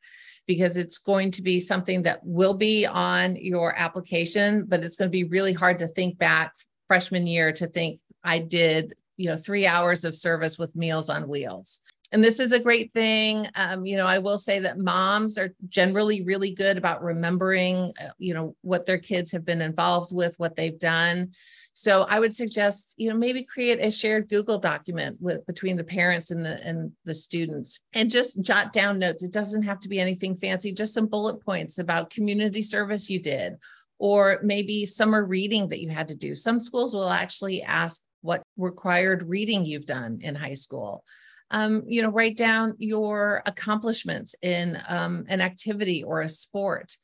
because 0.47 0.77
it's 0.77 0.97
going 0.97 1.31
to 1.31 1.41
be 1.41 1.59
something 1.59 2.01
that 2.01 2.19
will 2.23 2.53
be 2.53 2.85
on 2.85 3.35
your 3.35 3.77
application 3.77 4.65
but 4.67 4.83
it's 4.83 4.95
going 4.95 5.07
to 5.07 5.11
be 5.11 5.23
really 5.25 5.53
hard 5.53 5.77
to 5.79 5.87
think 5.87 6.17
back 6.17 6.53
freshman 6.87 7.25
year 7.25 7.53
to 7.53 7.67
think 7.67 7.99
I 8.23 8.39
did, 8.39 8.93
you 9.17 9.29
know, 9.29 9.37
three 9.37 9.65
hours 9.65 10.05
of 10.05 10.15
service 10.15 10.57
with 10.57 10.75
Meals 10.75 11.09
on 11.09 11.27
Wheels. 11.27 11.79
And 12.13 12.21
this 12.23 12.41
is 12.41 12.51
a 12.51 12.59
great 12.59 12.93
thing. 12.93 13.47
Um, 13.55 13.85
you 13.85 13.95
know, 13.95 14.05
I 14.05 14.17
will 14.17 14.37
say 14.37 14.59
that 14.59 14.77
moms 14.77 15.37
are 15.37 15.53
generally 15.69 16.23
really 16.23 16.51
good 16.51 16.77
about 16.77 17.01
remembering, 17.01 17.93
uh, 18.01 18.09
you 18.17 18.33
know, 18.33 18.55
what 18.61 18.85
their 18.85 18.97
kids 18.97 19.31
have 19.31 19.45
been 19.45 19.61
involved 19.61 20.13
with, 20.13 20.37
what 20.37 20.55
they've 20.57 20.77
done. 20.77 21.31
So 21.73 22.01
I 22.03 22.19
would 22.19 22.35
suggest, 22.35 22.95
you 22.97 23.09
know, 23.09 23.15
maybe 23.15 23.43
create 23.43 23.79
a 23.79 23.89
shared 23.89 24.27
Google 24.27 24.59
document 24.59 25.17
with 25.21 25.45
between 25.45 25.77
the 25.77 25.85
parents 25.85 26.31
and 26.31 26.45
the 26.45 26.61
and 26.67 26.91
the 27.05 27.13
students, 27.13 27.79
and 27.93 28.09
just 28.09 28.41
jot 28.41 28.73
down 28.73 28.99
notes. 28.99 29.23
It 29.23 29.31
doesn't 29.31 29.63
have 29.63 29.79
to 29.79 29.89
be 29.89 29.99
anything 29.99 30.35
fancy, 30.35 30.73
just 30.73 30.93
some 30.93 31.07
bullet 31.07 31.39
points 31.45 31.79
about 31.79 32.09
community 32.09 32.61
service 32.61 33.09
you 33.09 33.21
did, 33.21 33.55
or 33.99 34.41
maybe 34.43 34.85
summer 34.85 35.23
reading 35.23 35.69
that 35.69 35.79
you 35.79 35.89
had 35.89 36.09
to 36.09 36.15
do. 36.15 36.35
Some 36.35 36.59
schools 36.59 36.93
will 36.93 37.09
actually 37.09 37.63
ask 37.63 38.01
what 38.19 38.43
required 38.57 39.29
reading 39.29 39.65
you've 39.65 39.85
done 39.85 40.19
in 40.21 40.35
high 40.35 40.55
school. 40.55 41.05
Um, 41.51 41.83
you 41.85 42.01
know, 42.01 42.09
write 42.09 42.37
down 42.37 42.75
your 42.79 43.43
accomplishments 43.45 44.33
in 44.41 44.81
um, 44.87 45.25
an 45.27 45.41
activity 45.41 46.03
or 46.03 46.21
a 46.21 46.29
sport. 46.29 46.95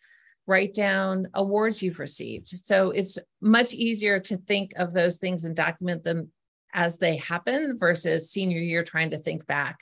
Write 0.48 0.74
down 0.74 1.28
awards 1.34 1.84
you've 1.84 2.00
received. 2.00 2.48
So 2.48 2.92
it's 2.92 3.20
much 3.42 3.74
easier 3.74 4.20
to 4.22 4.38
think 4.38 4.72
of 4.78 4.94
those 4.94 5.18
things 5.18 5.44
and 5.44 5.56
document 5.56 6.06
them 6.06 6.32
as 6.74 6.98
they 6.98 7.18
happen 7.18 7.78
versus 7.78 8.32
senior 8.32 8.60
year 8.60 8.84
trying 8.84 9.10
to 9.12 9.18
think 9.18 9.46
back 9.46 9.80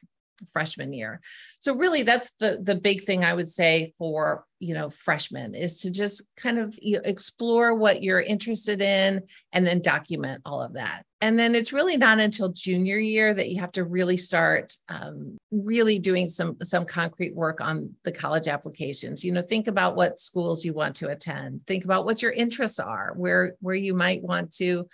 freshman 0.52 0.94
year. 0.94 1.22
So 1.60 1.75
really 1.75 2.04
that's 2.04 2.32
the 2.40 2.60
the 2.62 2.75
big 2.75 3.04
thing 3.04 3.24
I 3.24 3.34
would 3.34 3.48
say 3.48 3.94
for, 3.98 4.46
you 4.60 4.74
know, 4.74 4.90
freshmen 4.90 5.56
is 5.56 5.82
to 5.82 5.92
just 5.92 6.24
kind 6.36 6.60
of 6.60 6.78
you 6.82 7.02
explore 7.04 7.75
what 7.75 8.04
you're 8.04 8.22
interested 8.22 8.82
in 8.82 9.24
and 9.52 9.66
then 9.66 9.82
document 9.82 10.42
all 10.46 10.62
of 10.62 10.74
that. 10.74 11.04
And 11.22 11.40
then 11.40 11.56
it's 11.56 11.74
really 11.74 11.98
not 11.98 12.20
until 12.20 12.50
junior 12.50 13.00
year 13.00 13.34
that 13.34 13.50
you 13.50 13.60
have 13.60 13.72
to 13.72 13.84
really 13.84 14.18
start 14.18 14.74
um, 14.90 15.38
really 15.52 15.98
doing 15.98 16.30
some 16.30 16.58
some 16.62 16.86
concrete 16.86 17.36
work 17.36 17.62
on 17.62 17.96
the 18.04 18.12
college 18.12 18.48
applications. 18.48 19.24
You 19.24 19.32
know, 19.32 19.42
think 19.42 19.68
about 19.68 19.96
what 19.96 20.20
schools 20.20 20.64
you 20.64 20.74
want 20.74 20.96
to 20.98 21.10
attend. 21.10 21.62
Think 21.66 21.84
about 21.84 22.06
what 22.06 22.22
your 22.22 22.32
interests 22.32 22.80
are, 22.80 23.14
where 23.16 23.56
where 23.60 23.75
you 23.75 23.94
might 23.94 24.22
want 24.22 24.52
to, 24.58 24.86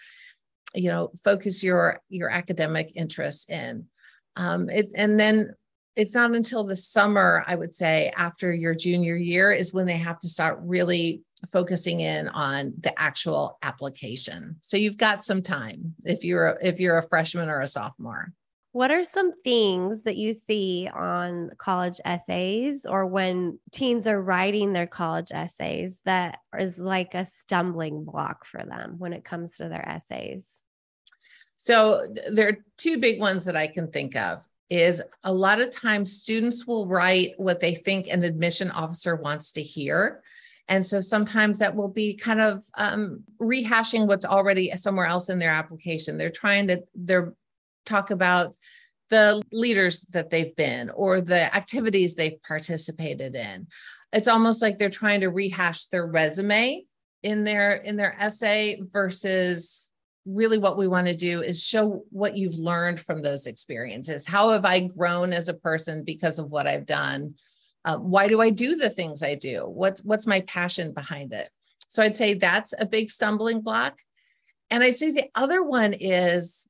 you 0.73 0.89
know, 0.89 1.11
focus 1.23 1.63
your 1.63 1.99
your 2.07 2.29
academic 2.29 2.93
interests 2.95 3.49
in. 3.49 3.87
Um, 4.35 4.69
it, 4.69 4.89
and 4.95 5.19
then 5.19 5.53
it's 5.95 6.15
not 6.15 6.31
until 6.31 6.63
the 6.63 6.75
summer, 6.75 7.43
I 7.47 7.55
would 7.55 7.73
say, 7.73 8.11
after 8.15 8.53
your 8.53 8.73
junior 8.73 9.15
year 9.15 9.51
is 9.51 9.73
when 9.73 9.85
they 9.85 9.97
have 9.97 10.19
to 10.19 10.29
start 10.29 10.59
really 10.61 11.21
focusing 11.51 11.99
in 11.99 12.29
on 12.29 12.73
the 12.79 12.97
actual 12.99 13.57
application. 13.61 14.57
So 14.61 14.77
you've 14.77 14.97
got 14.97 15.23
some 15.23 15.41
time 15.41 15.95
if 16.05 16.23
you're 16.23 16.57
if 16.61 16.79
you're 16.79 16.97
a 16.97 17.07
freshman 17.07 17.49
or 17.49 17.61
a 17.61 17.67
sophomore. 17.67 18.33
What 18.73 18.89
are 18.89 19.03
some 19.03 19.33
things 19.43 20.03
that 20.03 20.15
you 20.15 20.33
see 20.33 20.89
on 20.93 21.49
college 21.57 21.99
essays 22.05 22.85
or 22.85 23.05
when 23.05 23.59
teens 23.73 24.07
are 24.07 24.21
writing 24.21 24.71
their 24.71 24.87
college 24.87 25.29
essays 25.31 25.99
that 26.05 26.39
is 26.57 26.79
like 26.79 27.13
a 27.13 27.25
stumbling 27.25 28.05
block 28.05 28.45
for 28.45 28.63
them 28.63 28.95
when 28.97 29.11
it 29.11 29.25
comes 29.25 29.57
to 29.57 29.67
their 29.67 29.85
essays? 29.89 30.63
So 31.63 32.07
there 32.31 32.47
are 32.47 32.57
two 32.77 32.97
big 32.97 33.19
ones 33.19 33.45
that 33.45 33.55
I 33.55 33.67
can 33.67 33.91
think 33.91 34.15
of 34.15 34.43
is 34.71 34.99
a 35.23 35.31
lot 35.31 35.61
of 35.61 35.69
times 35.69 36.19
students 36.19 36.65
will 36.65 36.87
write 36.87 37.33
what 37.37 37.59
they 37.59 37.75
think 37.75 38.07
an 38.07 38.23
admission 38.23 38.71
officer 38.71 39.15
wants 39.15 39.51
to 39.51 39.61
hear. 39.61 40.23
And 40.67 40.83
so 40.83 41.01
sometimes 41.01 41.59
that 41.59 41.75
will 41.75 41.87
be 41.87 42.15
kind 42.15 42.41
of 42.41 42.63
um, 42.73 43.25
rehashing 43.39 44.07
what's 44.07 44.25
already 44.25 44.75
somewhere 44.75 45.05
else 45.05 45.29
in 45.29 45.37
their 45.37 45.51
application. 45.51 46.17
They're 46.17 46.31
trying 46.31 46.69
to 46.69 46.81
they're 46.95 47.35
talk 47.85 48.09
about 48.09 48.55
the 49.11 49.43
leaders 49.51 49.99
that 50.09 50.31
they've 50.31 50.55
been 50.55 50.89
or 50.89 51.21
the 51.21 51.55
activities 51.55 52.15
they've 52.15 52.41
participated 52.41 53.35
in. 53.35 53.67
It's 54.11 54.27
almost 54.27 54.63
like 54.63 54.79
they're 54.79 54.89
trying 54.89 55.21
to 55.21 55.29
rehash 55.29 55.85
their 55.87 56.07
resume 56.07 56.85
in 57.21 57.43
their 57.43 57.73
in 57.75 57.97
their 57.97 58.15
essay 58.19 58.81
versus 58.81 59.90
really 60.25 60.57
what 60.57 60.77
we 60.77 60.87
want 60.87 61.07
to 61.07 61.15
do 61.15 61.41
is 61.41 61.63
show 61.63 62.03
what 62.09 62.37
you've 62.37 62.55
learned 62.55 62.99
from 62.99 63.21
those 63.21 63.47
experiences. 63.47 64.25
How 64.25 64.51
have 64.51 64.65
I 64.65 64.81
grown 64.81 65.33
as 65.33 65.49
a 65.49 65.53
person 65.53 66.03
because 66.03 66.39
of 66.39 66.51
what 66.51 66.67
I've 66.67 66.85
done? 66.85 67.35
Uh, 67.83 67.97
why 67.97 68.27
do 68.27 68.41
I 68.41 68.51
do 68.51 68.75
the 68.75 68.89
things 68.89 69.23
I 69.23 69.35
do? 69.35 69.65
What's 69.67 70.03
what's 70.03 70.27
my 70.27 70.41
passion 70.41 70.93
behind 70.93 71.33
it? 71.33 71.49
So 71.87 72.03
I'd 72.03 72.15
say 72.15 72.35
that's 72.35 72.73
a 72.77 72.85
big 72.85 73.09
stumbling 73.09 73.61
block. 73.61 73.99
And 74.69 74.83
I'd 74.83 74.97
say 74.97 75.11
the 75.11 75.29
other 75.35 75.63
one 75.63 75.93
is 75.93 76.67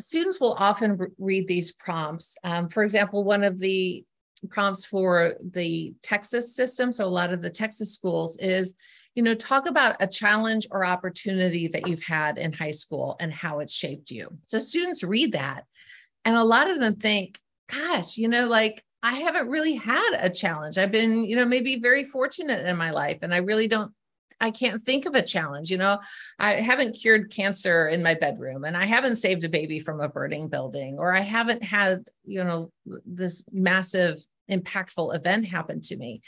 students 0.00 0.40
will 0.40 0.54
often 0.58 0.96
re- 0.96 1.08
read 1.18 1.46
these 1.46 1.72
prompts. 1.72 2.36
Um, 2.42 2.68
for 2.68 2.82
example, 2.82 3.22
one 3.22 3.44
of 3.44 3.58
the 3.58 4.04
prompts 4.48 4.84
for 4.84 5.34
the 5.40 5.94
Texas 6.02 6.56
system, 6.56 6.92
so 6.92 7.04
a 7.04 7.06
lot 7.06 7.32
of 7.32 7.42
the 7.42 7.50
Texas 7.50 7.92
schools 7.92 8.36
is 8.38 8.74
you 9.18 9.24
know, 9.24 9.34
talk 9.34 9.66
about 9.66 9.96
a 9.98 10.06
challenge 10.06 10.68
or 10.70 10.86
opportunity 10.86 11.66
that 11.66 11.88
you've 11.88 12.04
had 12.04 12.38
in 12.38 12.52
high 12.52 12.70
school 12.70 13.16
and 13.18 13.32
how 13.32 13.58
it 13.58 13.68
shaped 13.68 14.12
you. 14.12 14.28
So 14.46 14.60
students 14.60 15.02
read 15.02 15.32
that. 15.32 15.64
And 16.24 16.36
a 16.36 16.44
lot 16.44 16.70
of 16.70 16.78
them 16.78 16.94
think, 16.94 17.36
gosh, 17.68 18.16
you 18.16 18.28
know, 18.28 18.46
like 18.46 18.84
I 19.02 19.16
haven't 19.16 19.48
really 19.48 19.74
had 19.74 20.16
a 20.20 20.30
challenge. 20.30 20.78
I've 20.78 20.92
been, 20.92 21.24
you 21.24 21.34
know, 21.34 21.44
maybe 21.44 21.80
very 21.80 22.04
fortunate 22.04 22.64
in 22.64 22.76
my 22.76 22.92
life. 22.92 23.18
And 23.22 23.34
I 23.34 23.38
really 23.38 23.66
don't 23.66 23.90
I 24.40 24.52
can't 24.52 24.80
think 24.80 25.04
of 25.04 25.16
a 25.16 25.22
challenge. 25.22 25.68
You 25.72 25.78
know, 25.78 25.98
I 26.38 26.52
haven't 26.52 26.92
cured 26.92 27.32
cancer 27.32 27.88
in 27.88 28.04
my 28.04 28.14
bedroom 28.14 28.62
and 28.62 28.76
I 28.76 28.84
haven't 28.84 29.16
saved 29.16 29.42
a 29.42 29.48
baby 29.48 29.80
from 29.80 30.00
a 30.00 30.08
burning 30.08 30.46
building, 30.46 30.96
or 30.96 31.12
I 31.12 31.22
haven't 31.22 31.64
had, 31.64 32.04
you 32.24 32.44
know, 32.44 32.70
this 33.04 33.42
massive 33.50 34.24
impactful 34.50 35.14
event 35.14 35.44
happened 35.46 35.84
to 35.84 35.96
me 35.96 36.22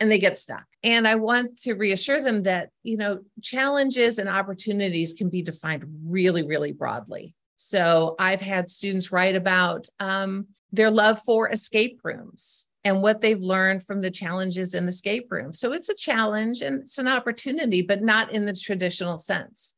and 0.00 0.10
they 0.10 0.18
get 0.18 0.38
stuck. 0.38 0.64
And 0.82 1.06
I 1.06 1.14
want 1.16 1.60
to 1.62 1.74
reassure 1.74 2.20
them 2.20 2.42
that, 2.44 2.70
you 2.82 2.96
know, 2.96 3.20
challenges 3.42 4.18
and 4.18 4.28
opportunities 4.28 5.14
can 5.14 5.30
be 5.30 5.42
defined 5.42 5.84
really, 6.04 6.42
really 6.42 6.72
broadly. 6.72 7.34
So 7.56 8.14
I've 8.18 8.40
had 8.40 8.68
students 8.68 9.10
write 9.12 9.34
about 9.34 9.88
um, 9.98 10.48
their 10.72 10.90
love 10.90 11.20
for 11.24 11.50
escape 11.50 12.00
rooms 12.04 12.66
and 12.84 13.02
what 13.02 13.20
they've 13.20 13.40
learned 13.40 13.82
from 13.82 14.00
the 14.00 14.10
challenges 14.10 14.74
in 14.74 14.86
escape 14.86 15.32
rooms. 15.32 15.58
So 15.58 15.72
it's 15.72 15.88
a 15.88 15.94
challenge 15.94 16.62
and 16.62 16.82
it's 16.82 16.98
an 16.98 17.08
opportunity, 17.08 17.82
but 17.82 18.02
not 18.02 18.32
in 18.32 18.44
the 18.44 18.54
traditional 18.54 19.18
sense. 19.18 19.74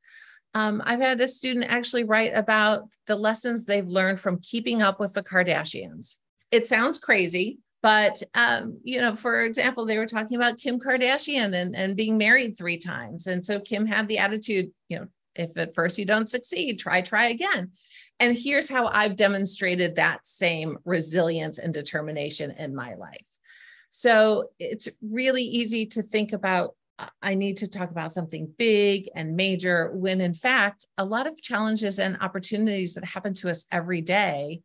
Um, 0.55 0.83
I've 0.85 1.01
had 1.01 1.21
a 1.21 1.29
student 1.29 1.67
actually 1.69 2.05
write 2.05 2.33
about 2.35 2.93
the 3.07 3.17
lessons 3.17 3.65
they've 3.65 3.87
learned 3.87 4.19
from 4.19 4.41
keeping 4.41 4.83
up 4.83 4.99
with 4.99 5.15
the 5.15 5.23
Kardashians. 5.23 6.17
It 6.51 6.67
sounds 6.67 6.99
crazy, 6.99 7.61
but 7.83 8.23
um, 8.35 8.79
you 8.83 9.01
know 9.01 9.15
for 9.15 9.43
example 9.43 9.85
they 9.85 9.99
were 9.99 10.07
talking 10.07 10.37
about 10.37 10.59
kim 10.59 10.79
kardashian 10.79 11.55
and, 11.55 11.75
and 11.75 11.97
being 11.97 12.19
married 12.19 12.57
three 12.57 12.79
times. 12.79 13.27
And 13.27 13.45
so 13.45 13.61
kim 13.61 13.87
had 13.87 14.09
the 14.09 14.19
attitude 14.19 14.71
you 14.89 14.99
know 14.99 15.07
if 15.35 15.57
at 15.57 15.75
first 15.75 15.99
you 15.99 16.05
don't 16.05 16.29
succeed 16.29 16.79
try 16.79 17.01
try 17.01 17.29
again. 17.29 17.73
And 18.21 18.37
here's 18.37 18.69
how 18.69 18.87
i've 18.87 19.17
demonstrated 19.17 19.97
that 19.97 20.27
same 20.27 20.79
resilience 20.85 21.59
and 21.59 21.73
determination 21.73 22.51
in 22.53 22.75
my 22.75 22.95
life. 22.95 23.27
So 23.91 24.51
it's 24.59 24.89
really 25.01 25.45
easy 25.45 25.87
to 25.87 26.03
think 26.03 26.33
about 26.33 26.75
I 27.23 27.35
need 27.35 27.59
to 27.59 27.69
talk 27.69 27.91
about 27.91 28.13
something 28.13 28.53
big 28.59 29.09
and 29.15 29.37
major 29.37 29.93
when 29.95 30.21
in 30.21 30.35
fact 30.35 30.87
a 30.97 31.05
lot 31.05 31.27
of 31.27 31.41
challenges 31.41 31.99
and 31.99 32.19
opportunities 32.21 32.95
that 32.95 33.05
happen 33.05 33.35
to 33.35 33.51
us 33.51 33.65
every 33.71 34.01
day 34.01 34.63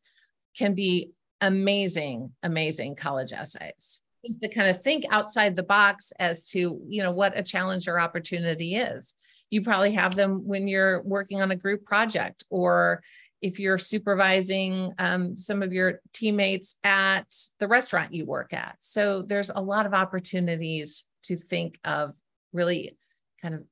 can 0.58 0.74
be 0.74 1.12
amazing 1.43 2.31
amazing 2.41 2.95
college 2.95 3.33
essays. 3.33 4.01
To 4.41 4.47
kind 4.47 4.69
of 4.69 4.81
think 4.81 5.03
outside 5.12 5.57
the 5.57 5.63
box 5.63 6.13
as 6.17 6.47
to 6.50 6.79
you 6.88 7.03
know 7.03 7.12
what 7.12 7.38
a 7.38 7.43
challenge 7.43 7.88
or 7.88 8.00
opportunity 8.00 8.75
is. 8.75 9.13
You 9.50 9.62
probably 9.62 9.91
have 9.91 10.15
them 10.15 10.47
when 10.47 10.67
you're 10.67 11.01
working 11.03 11.41
on 11.41 11.51
a 11.51 11.57
group 11.57 11.83
project 11.83 12.45
or 12.50 13.03
if 13.41 13.59
you're 13.59 13.77
supervising 13.77 14.93
um, 14.97 15.35
some 15.35 15.62
of 15.62 15.73
your 15.73 16.00
teammates 16.13 16.75
at 16.85 17.27
the 17.59 17.67
restaurant 17.67 18.13
you 18.13 18.25
work 18.25 18.53
at. 18.53 18.77
So 18.79 19.21
there's 19.21 19.50
a 19.50 19.62
lot 19.62 19.85
of 19.85 19.93
opportunities 19.93 21.03
to 21.23 21.35
think 21.35 21.77
of 21.83 22.15
really 22.53 22.97
kind 23.41 23.55
of 23.55 23.65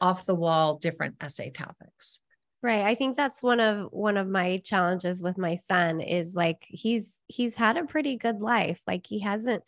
off 0.00 0.26
the 0.26 0.34
wall 0.34 0.76
different 0.76 1.16
essay 1.20 1.50
topics 1.50 2.20
Right. 2.66 2.82
I 2.84 2.96
think 2.96 3.16
that's 3.16 3.44
one 3.44 3.60
of 3.60 3.92
one 3.92 4.16
of 4.16 4.26
my 4.26 4.56
challenges 4.64 5.22
with 5.22 5.38
my 5.38 5.54
son 5.54 6.00
is 6.00 6.34
like 6.34 6.66
he's 6.68 7.22
he's 7.28 7.54
had 7.54 7.76
a 7.76 7.84
pretty 7.84 8.16
good 8.16 8.40
life. 8.40 8.82
Like 8.88 9.06
he 9.06 9.20
hasn't 9.20 9.62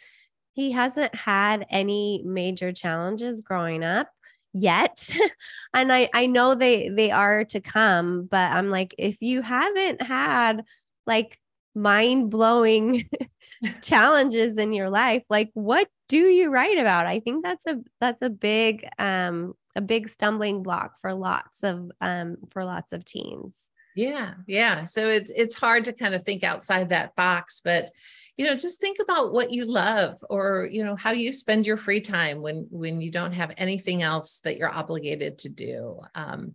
he 0.55 0.73
hasn't 0.73 1.15
had 1.15 1.67
any 1.71 2.23
major 2.25 2.73
challenges 2.73 3.43
growing 3.43 3.85
up 3.85 4.11
yet 4.55 5.11
and 5.75 5.93
i 5.93 6.09
i 6.15 6.27
know 6.27 6.55
they 6.57 6.89
they 6.91 7.11
are 7.13 7.45
to 7.45 7.61
come 7.61 8.25
but 8.31 8.53
i'm 8.53 8.71
like 8.71 8.95
if 8.99 9.19
you 9.23 9.43
haven't 9.43 10.03
had 10.03 10.65
like 11.07 11.39
mind-blowing 11.75 13.09
challenges 13.83 14.59
in 14.59 14.73
your 14.73 14.91
life 14.91 15.23
like 15.29 15.51
what 15.55 15.89
do 16.09 16.19
you 16.19 16.51
write 16.51 16.79
about? 16.79 17.07
I 17.07 17.21
think 17.21 17.45
that's 17.45 17.67
a 17.67 17.81
that's 18.01 18.23
a 18.23 18.31
big 18.31 18.87
um 18.99 19.55
a 19.77 19.81
big 19.81 20.09
stumbling 20.09 20.63
block 20.63 20.95
for 21.01 21.15
lots 21.15 21.63
of 21.63 21.91
um 22.01 22.39
for 22.51 22.65
lots 22.65 22.93
of 22.93 23.05
teens. 23.05 23.71
Yeah 23.95 24.35
yeah. 24.47 24.85
So 24.85 25.09
it's 25.09 25.31
it's 25.31 25.55
hard 25.55 25.85
to 25.85 25.93
kind 25.93 26.15
of 26.15 26.23
think 26.23 26.43
outside 26.43 26.89
that 26.89 27.15
box 27.15 27.61
but 27.63 27.91
you 28.37 28.47
know 28.47 28.55
just 28.55 28.81
think 28.81 28.99
about 29.01 29.33
what 29.33 29.53
you 29.53 29.65
love 29.65 30.19
or 30.31 30.69
you 30.71 30.85
know 30.85 30.97
how 30.97 31.11
you 31.11 31.33
spend 31.33 31.67
your 31.67 31.77
free 31.77 32.01
time 32.01 32.41
when 32.41 32.67
when 32.71 33.01
you 33.01 33.11
don't 33.11 33.33
have 33.33 33.53
anything 33.59 34.03
else 34.03 34.41
that 34.41 34.57
you're 34.57 34.75
obligated 34.75 35.39
to 35.41 35.49
do. 35.49 36.01
Um, 36.15 36.55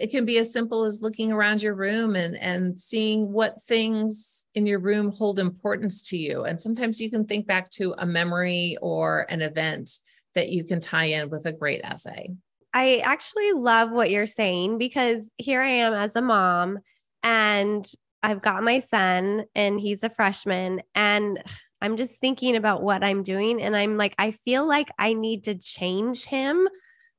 it 0.00 0.10
can 0.10 0.24
be 0.24 0.38
as 0.38 0.52
simple 0.52 0.84
as 0.84 1.02
looking 1.02 1.32
around 1.32 1.62
your 1.62 1.74
room 1.74 2.16
and 2.16 2.36
and 2.36 2.80
seeing 2.80 3.30
what 3.30 3.60
things 3.62 4.44
in 4.54 4.66
your 4.66 4.78
room 4.78 5.10
hold 5.10 5.38
importance 5.38 6.02
to 6.08 6.16
you. 6.16 6.44
And 6.44 6.60
sometimes 6.60 7.00
you 7.00 7.10
can 7.10 7.26
think 7.26 7.46
back 7.46 7.70
to 7.70 7.94
a 7.98 8.06
memory 8.06 8.76
or 8.80 9.26
an 9.28 9.42
event 9.42 9.98
that 10.34 10.48
you 10.48 10.64
can 10.64 10.80
tie 10.80 11.06
in 11.06 11.28
with 11.28 11.46
a 11.46 11.52
great 11.52 11.82
essay. 11.84 12.30
I 12.74 12.98
actually 12.98 13.52
love 13.52 13.90
what 13.90 14.10
you're 14.10 14.26
saying 14.26 14.78
because 14.78 15.28
here 15.36 15.60
I 15.60 15.68
am 15.68 15.92
as 15.92 16.16
a 16.16 16.22
mom 16.22 16.78
and 17.22 17.86
I've 18.22 18.40
got 18.40 18.62
my 18.62 18.78
son 18.78 19.44
and 19.54 19.78
he's 19.78 20.02
a 20.02 20.10
freshman 20.10 20.82
and 20.94 21.42
I'm 21.82 21.96
just 21.96 22.18
thinking 22.20 22.56
about 22.56 22.82
what 22.82 23.02
I'm 23.02 23.22
doing 23.22 23.60
and 23.60 23.76
I'm 23.76 23.96
like 23.98 24.14
I 24.18 24.30
feel 24.30 24.66
like 24.66 24.88
I 24.98 25.12
need 25.12 25.44
to 25.44 25.54
change 25.54 26.24
him 26.24 26.68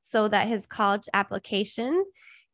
so 0.00 0.26
that 0.28 0.48
his 0.48 0.66
college 0.66 1.08
application 1.14 2.04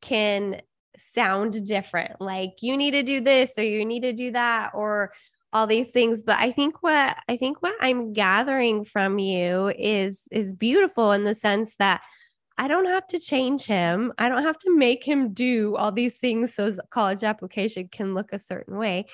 can 0.01 0.61
sound 0.97 1.65
different 1.67 2.21
like 2.21 2.51
you 2.61 2.77
need 2.77 2.91
to 2.91 3.03
do 3.03 3.21
this 3.21 3.59
or 3.59 3.63
you 3.63 3.85
need 3.85 4.03
to 4.03 4.13
do 4.13 4.31
that 4.33 4.71
or 4.75 5.13
all 5.53 5.67
these 5.67 5.91
things 5.91 6.23
but 6.23 6.39
i 6.39 6.53
think 6.53 6.83
what 6.83 7.17
i 7.29 7.37
think 7.37 7.63
what 7.63 7.75
i'm 7.81 8.13
gathering 8.13 8.85
from 8.85 9.19
you 9.19 9.73
is 9.79 10.23
is 10.31 10.53
beautiful 10.53 11.13
in 11.13 11.25
the 11.25 11.35
sense 11.35 11.77
that 11.77 12.03
I 12.61 12.69
don't 12.69 12.85
have 12.85 13.07
to 13.07 13.19
change 13.19 13.65
him. 13.65 14.13
I 14.19 14.29
don't 14.29 14.43
have 14.43 14.59
to 14.59 14.77
make 14.77 15.03
him 15.03 15.33
do 15.33 15.77
all 15.77 15.91
these 15.91 16.19
things 16.19 16.53
so 16.53 16.67
his 16.67 16.79
college 16.91 17.25
application 17.25 17.89
can 17.91 18.13
look 18.13 18.35
a 18.35 18.39
certain 18.39 18.77
way. 18.77 19.07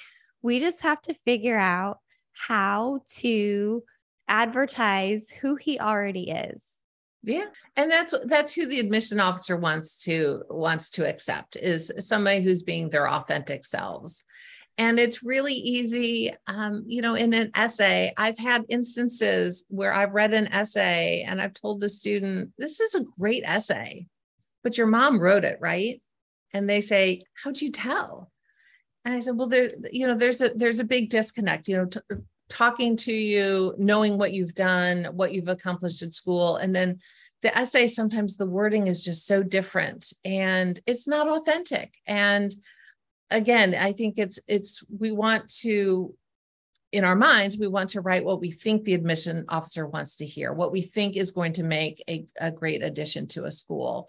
We 0.42 0.58
just 0.58 0.82
have 0.82 1.00
to 1.02 1.14
figure 1.24 1.56
out 1.56 2.00
how 2.32 3.02
to 3.18 3.84
advertise 4.26 5.30
who 5.30 5.54
he 5.54 5.78
already 5.78 6.30
is. 6.30 6.60
Yeah. 7.26 7.46
And 7.74 7.90
that's 7.90 8.14
that's 8.26 8.54
who 8.54 8.66
the 8.66 8.78
admission 8.78 9.18
officer 9.18 9.56
wants 9.56 10.04
to 10.04 10.44
wants 10.48 10.90
to 10.90 11.08
accept 11.08 11.56
is 11.56 11.90
somebody 11.98 12.40
who's 12.40 12.62
being 12.62 12.88
their 12.88 13.10
authentic 13.10 13.64
selves. 13.64 14.22
And 14.78 15.00
it's 15.00 15.24
really 15.24 15.54
easy. 15.54 16.32
Um, 16.46 16.84
you 16.86 17.02
know, 17.02 17.14
in 17.14 17.34
an 17.34 17.50
essay, 17.56 18.12
I've 18.16 18.38
had 18.38 18.64
instances 18.68 19.64
where 19.68 19.92
I've 19.92 20.12
read 20.12 20.34
an 20.34 20.46
essay 20.52 21.24
and 21.26 21.40
I've 21.40 21.54
told 21.54 21.80
the 21.80 21.88
student, 21.88 22.52
this 22.58 22.78
is 22.78 22.94
a 22.94 23.04
great 23.18 23.42
essay, 23.44 24.06
but 24.62 24.78
your 24.78 24.86
mom 24.86 25.18
wrote 25.18 25.44
it, 25.44 25.58
right? 25.60 26.00
And 26.52 26.70
they 26.70 26.80
say, 26.80 27.22
how'd 27.42 27.60
you 27.60 27.72
tell? 27.72 28.30
And 29.04 29.12
I 29.14 29.20
said, 29.20 29.36
well, 29.36 29.48
there, 29.48 29.70
you 29.90 30.06
know, 30.06 30.14
there's 30.14 30.40
a 30.40 30.50
there's 30.50 30.78
a 30.78 30.84
big 30.84 31.10
disconnect, 31.10 31.66
you 31.66 31.76
know, 31.76 31.86
t- 31.86 32.00
talking 32.48 32.96
to 32.96 33.12
you, 33.12 33.74
knowing 33.78 34.18
what 34.18 34.32
you've 34.32 34.54
done, 34.54 35.04
what 35.12 35.32
you've 35.32 35.48
accomplished 35.48 36.02
at 36.02 36.14
school, 36.14 36.56
and 36.56 36.74
then 36.74 36.98
the 37.42 37.56
essay 37.56 37.86
sometimes 37.86 38.36
the 38.36 38.46
wording 38.46 38.86
is 38.86 39.04
just 39.04 39.26
so 39.26 39.42
different 39.42 40.12
and 40.24 40.80
it's 40.86 41.06
not 41.06 41.28
authentic. 41.28 41.94
And 42.06 42.54
again, 43.30 43.74
I 43.74 43.92
think 43.92 44.14
it's 44.16 44.38
it's 44.48 44.82
we 44.88 45.12
want 45.12 45.52
to 45.60 46.14
in 46.92 47.04
our 47.04 47.16
minds, 47.16 47.58
we 47.58 47.68
want 47.68 47.90
to 47.90 48.00
write 48.00 48.24
what 48.24 48.40
we 48.40 48.50
think 48.50 48.84
the 48.84 48.94
admission 48.94 49.44
officer 49.48 49.86
wants 49.86 50.16
to 50.16 50.24
hear, 50.26 50.52
what 50.52 50.72
we 50.72 50.80
think 50.80 51.16
is 51.16 51.30
going 51.30 51.52
to 51.52 51.62
make 51.62 52.02
a, 52.08 52.24
a 52.40 52.50
great 52.50 52.82
addition 52.82 53.26
to 53.26 53.44
a 53.44 53.52
school. 53.52 54.08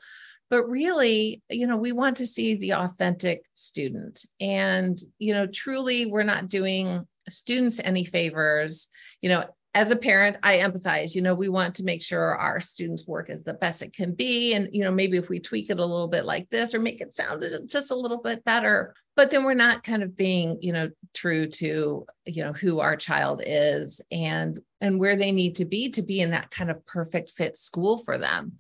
But 0.50 0.70
really, 0.70 1.42
you 1.50 1.68
know, 1.68 1.76
we 1.76 1.92
want 1.92 2.18
to 2.18 2.28
see 2.28 2.56
the 2.56 2.76
authentic 2.76 3.44
student. 3.56 4.24
And, 4.40 4.98
you 5.20 5.34
know, 5.34 5.48
truly, 5.48 6.06
we're 6.06 6.24
not 6.24 6.48
doing 6.48 7.06
students 7.30 7.80
any 7.80 8.04
favors. 8.04 8.88
You 9.22 9.30
know, 9.30 9.46
as 9.78 9.92
a 9.92 9.96
parent, 9.96 10.38
I 10.42 10.58
empathize. 10.58 11.14
You 11.14 11.22
know, 11.22 11.36
we 11.36 11.50
want 11.50 11.76
to 11.76 11.84
make 11.84 12.02
sure 12.02 12.36
our 12.36 12.60
students' 12.60 13.08
work 13.08 13.30
is 13.30 13.44
the 13.44 13.54
best 13.54 13.84
it 13.84 13.94
can 13.94 14.14
be. 14.14 14.56
And, 14.56 14.70
you 14.72 14.84
know, 14.84 14.90
maybe 14.90 15.18
if 15.18 15.30
we 15.30 15.40
tweak 15.40 15.70
it 15.70 15.80
a 15.80 15.86
little 15.86 16.08
bit 16.08 16.26
like 16.26 16.50
this 16.50 16.74
or 16.74 16.80
make 16.80 17.00
it 17.00 17.14
sound 17.14 17.46
just 17.68 17.92
a 17.92 17.96
little 17.96 18.18
bit 18.18 18.44
better, 18.44 18.96
but 19.16 19.30
then 19.30 19.44
we're 19.44 19.54
not 19.54 19.84
kind 19.84 20.02
of 20.02 20.18
being, 20.18 20.58
you 20.62 20.74
know, 20.74 20.90
true 21.14 21.48
to, 21.48 22.08
you 22.26 22.44
know, 22.44 22.54
who 22.54 22.80
our 22.80 22.96
child 22.96 23.44
is 23.46 24.02
and 24.12 24.60
and 24.82 25.00
where 25.00 25.16
they 25.16 25.32
need 25.32 25.58
to 25.58 25.66
be 25.66 25.90
to 25.90 26.02
be 26.02 26.22
in 26.22 26.32
that 26.32 26.50
kind 26.50 26.72
of 26.72 26.84
perfect 26.88 27.30
fit 27.30 27.56
school 27.56 28.00
for 28.00 28.18
them. 28.18 28.54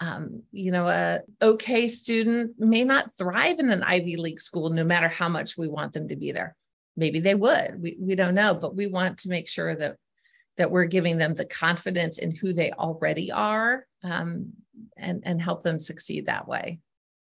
Um, 0.00 0.42
you 0.50 0.72
know, 0.72 0.88
a 0.88 1.20
okay 1.40 1.86
student 1.86 2.58
may 2.58 2.82
not 2.82 3.16
thrive 3.16 3.60
in 3.60 3.70
an 3.70 3.84
Ivy 3.84 4.16
League 4.16 4.40
school, 4.40 4.70
no 4.70 4.82
matter 4.82 5.08
how 5.08 5.28
much 5.28 5.56
we 5.56 5.68
want 5.68 5.92
them 5.92 6.08
to 6.08 6.16
be 6.16 6.32
there. 6.32 6.56
Maybe 6.96 7.20
they 7.20 7.34
would. 7.34 7.80
We, 7.80 7.96
we 7.98 8.14
don't 8.14 8.34
know, 8.34 8.54
but 8.54 8.76
we 8.76 8.86
want 8.86 9.18
to 9.18 9.28
make 9.28 9.48
sure 9.48 9.74
that 9.76 9.96
that 10.56 10.70
we're 10.70 10.84
giving 10.84 11.18
them 11.18 11.34
the 11.34 11.44
confidence 11.44 12.18
in 12.18 12.30
who 12.30 12.52
they 12.52 12.70
already 12.70 13.32
are 13.32 13.86
um, 14.04 14.52
and, 14.96 15.22
and 15.24 15.42
help 15.42 15.62
them 15.62 15.78
succeed 15.78 16.26
that 16.26 16.46
way. 16.46 16.78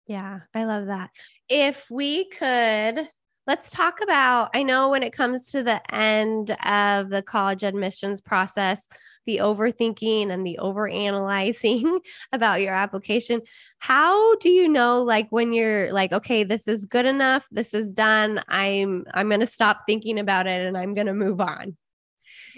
Yeah, 0.07 0.41
I 0.53 0.65
love 0.65 0.87
that. 0.87 1.09
If 1.49 1.89
we 1.89 2.29
could, 2.29 3.07
let's 3.47 3.69
talk 3.69 4.01
about. 4.01 4.49
I 4.53 4.63
know 4.63 4.89
when 4.89 5.03
it 5.03 5.13
comes 5.13 5.51
to 5.51 5.63
the 5.63 5.81
end 5.93 6.51
of 6.63 7.09
the 7.09 7.21
college 7.21 7.63
admissions 7.63 8.21
process, 8.21 8.87
the 9.25 9.37
overthinking 9.37 10.29
and 10.29 10.45
the 10.45 10.59
overanalyzing 10.61 11.99
about 12.31 12.61
your 12.61 12.73
application. 12.73 13.41
How 13.79 14.35
do 14.37 14.49
you 14.49 14.67
know 14.67 15.01
like 15.01 15.27
when 15.29 15.53
you're 15.53 15.91
like 15.93 16.11
okay, 16.11 16.43
this 16.43 16.67
is 16.67 16.85
good 16.85 17.05
enough, 17.05 17.47
this 17.51 17.73
is 17.73 17.91
done, 17.91 18.41
I'm 18.47 19.05
I'm 19.13 19.29
going 19.29 19.39
to 19.41 19.47
stop 19.47 19.81
thinking 19.87 20.19
about 20.19 20.47
it 20.47 20.65
and 20.65 20.77
I'm 20.77 20.93
going 20.93 21.07
to 21.07 21.13
move 21.13 21.39
on? 21.39 21.77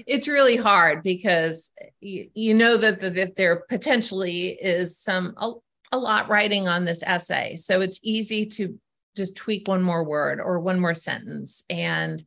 it's 0.05 0.27
really 0.27 0.55
hard 0.55 1.01
because 1.01 1.71
you, 1.99 2.29
you 2.33 2.53
know 2.53 2.77
that, 2.77 2.99
the, 2.99 3.09
that 3.09 3.35
there 3.35 3.63
potentially 3.67 4.49
is 4.49 4.97
some 4.97 5.33
a, 5.37 5.51
a 5.91 5.97
lot 5.97 6.29
writing 6.29 6.67
on 6.67 6.85
this 6.85 7.01
essay 7.03 7.55
so 7.55 7.81
it's 7.81 7.99
easy 8.03 8.45
to 8.45 8.77
just 9.17 9.35
tweak 9.35 9.67
one 9.67 9.81
more 9.81 10.03
word 10.03 10.39
or 10.39 10.59
one 10.59 10.79
more 10.79 10.93
sentence 10.93 11.63
and 11.69 12.23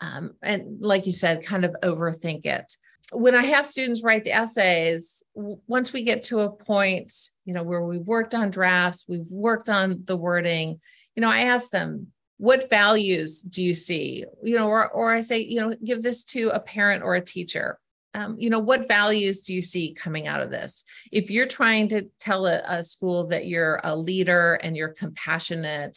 um, 0.00 0.32
and 0.42 0.80
like 0.80 1.06
you 1.06 1.12
said 1.12 1.44
kind 1.44 1.64
of 1.64 1.76
overthink 1.82 2.44
it. 2.46 2.76
When 3.12 3.34
i 3.34 3.44
have 3.44 3.66
students 3.66 4.02
write 4.02 4.24
the 4.24 4.32
essays 4.32 5.22
once 5.34 5.92
we 5.92 6.02
get 6.02 6.22
to 6.24 6.40
a 6.40 6.50
point 6.50 7.12
you 7.44 7.52
know 7.52 7.62
where 7.62 7.82
we've 7.82 8.06
worked 8.06 8.34
on 8.34 8.50
drafts 8.50 9.04
we've 9.06 9.30
worked 9.30 9.68
on 9.68 10.02
the 10.04 10.16
wording 10.16 10.80
you 11.14 11.20
know 11.20 11.30
i 11.30 11.40
ask 11.40 11.70
them 11.70 12.06
what 12.42 12.68
values 12.68 13.40
do 13.40 13.62
you 13.62 13.72
see? 13.72 14.24
You 14.42 14.56
know 14.56 14.66
or, 14.66 14.90
or 14.90 15.12
i 15.12 15.20
say 15.20 15.38
you 15.38 15.60
know 15.60 15.76
give 15.84 16.02
this 16.02 16.24
to 16.24 16.48
a 16.48 16.58
parent 16.58 17.04
or 17.04 17.14
a 17.14 17.24
teacher. 17.24 17.78
Um, 18.14 18.34
you 18.36 18.50
know 18.50 18.58
what 18.58 18.88
values 18.88 19.44
do 19.44 19.54
you 19.54 19.62
see 19.62 19.94
coming 19.94 20.26
out 20.26 20.42
of 20.42 20.50
this? 20.50 20.82
If 21.12 21.30
you're 21.30 21.46
trying 21.46 21.86
to 21.90 22.08
tell 22.18 22.46
a, 22.46 22.60
a 22.66 22.82
school 22.82 23.28
that 23.28 23.46
you're 23.46 23.80
a 23.84 23.96
leader 23.96 24.54
and 24.54 24.76
you're 24.76 24.88
compassionate 24.88 25.96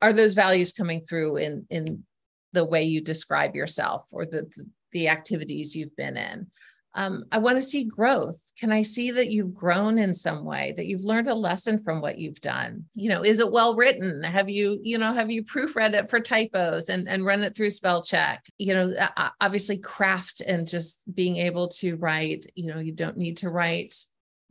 are 0.00 0.12
those 0.12 0.34
values 0.34 0.72
coming 0.72 1.00
through 1.00 1.36
in 1.36 1.66
in 1.70 2.04
the 2.52 2.64
way 2.64 2.82
you 2.82 3.00
describe 3.00 3.54
yourself 3.54 4.06
or 4.10 4.26
the 4.26 4.50
the 4.92 5.08
activities 5.08 5.76
you've 5.76 5.96
been 5.96 6.16
in. 6.16 6.48
Um, 6.94 7.24
I 7.30 7.38
want 7.38 7.56
to 7.56 7.62
see 7.62 7.84
growth. 7.84 8.50
Can 8.58 8.72
I 8.72 8.82
see 8.82 9.12
that 9.12 9.30
you've 9.30 9.54
grown 9.54 9.96
in 9.96 10.12
some 10.12 10.44
way, 10.44 10.74
that 10.76 10.86
you've 10.86 11.04
learned 11.04 11.28
a 11.28 11.34
lesson 11.34 11.82
from 11.84 12.00
what 12.00 12.18
you've 12.18 12.40
done? 12.40 12.86
You 12.96 13.10
know, 13.10 13.22
is 13.22 13.38
it 13.38 13.52
well 13.52 13.76
written? 13.76 14.24
Have 14.24 14.50
you, 14.50 14.80
you 14.82 14.98
know, 14.98 15.12
have 15.12 15.30
you 15.30 15.44
proofread 15.44 15.94
it 15.94 16.10
for 16.10 16.18
typos 16.18 16.88
and, 16.88 17.08
and 17.08 17.24
run 17.24 17.44
it 17.44 17.54
through 17.54 17.70
spell 17.70 18.02
check? 18.02 18.44
You 18.58 18.74
know, 18.74 19.08
obviously 19.40 19.78
craft 19.78 20.40
and 20.40 20.66
just 20.66 21.04
being 21.14 21.36
able 21.36 21.68
to 21.68 21.94
write, 21.94 22.46
you 22.56 22.66
know, 22.66 22.80
you 22.80 22.92
don't 22.92 23.16
need 23.16 23.36
to 23.38 23.50
write 23.50 23.94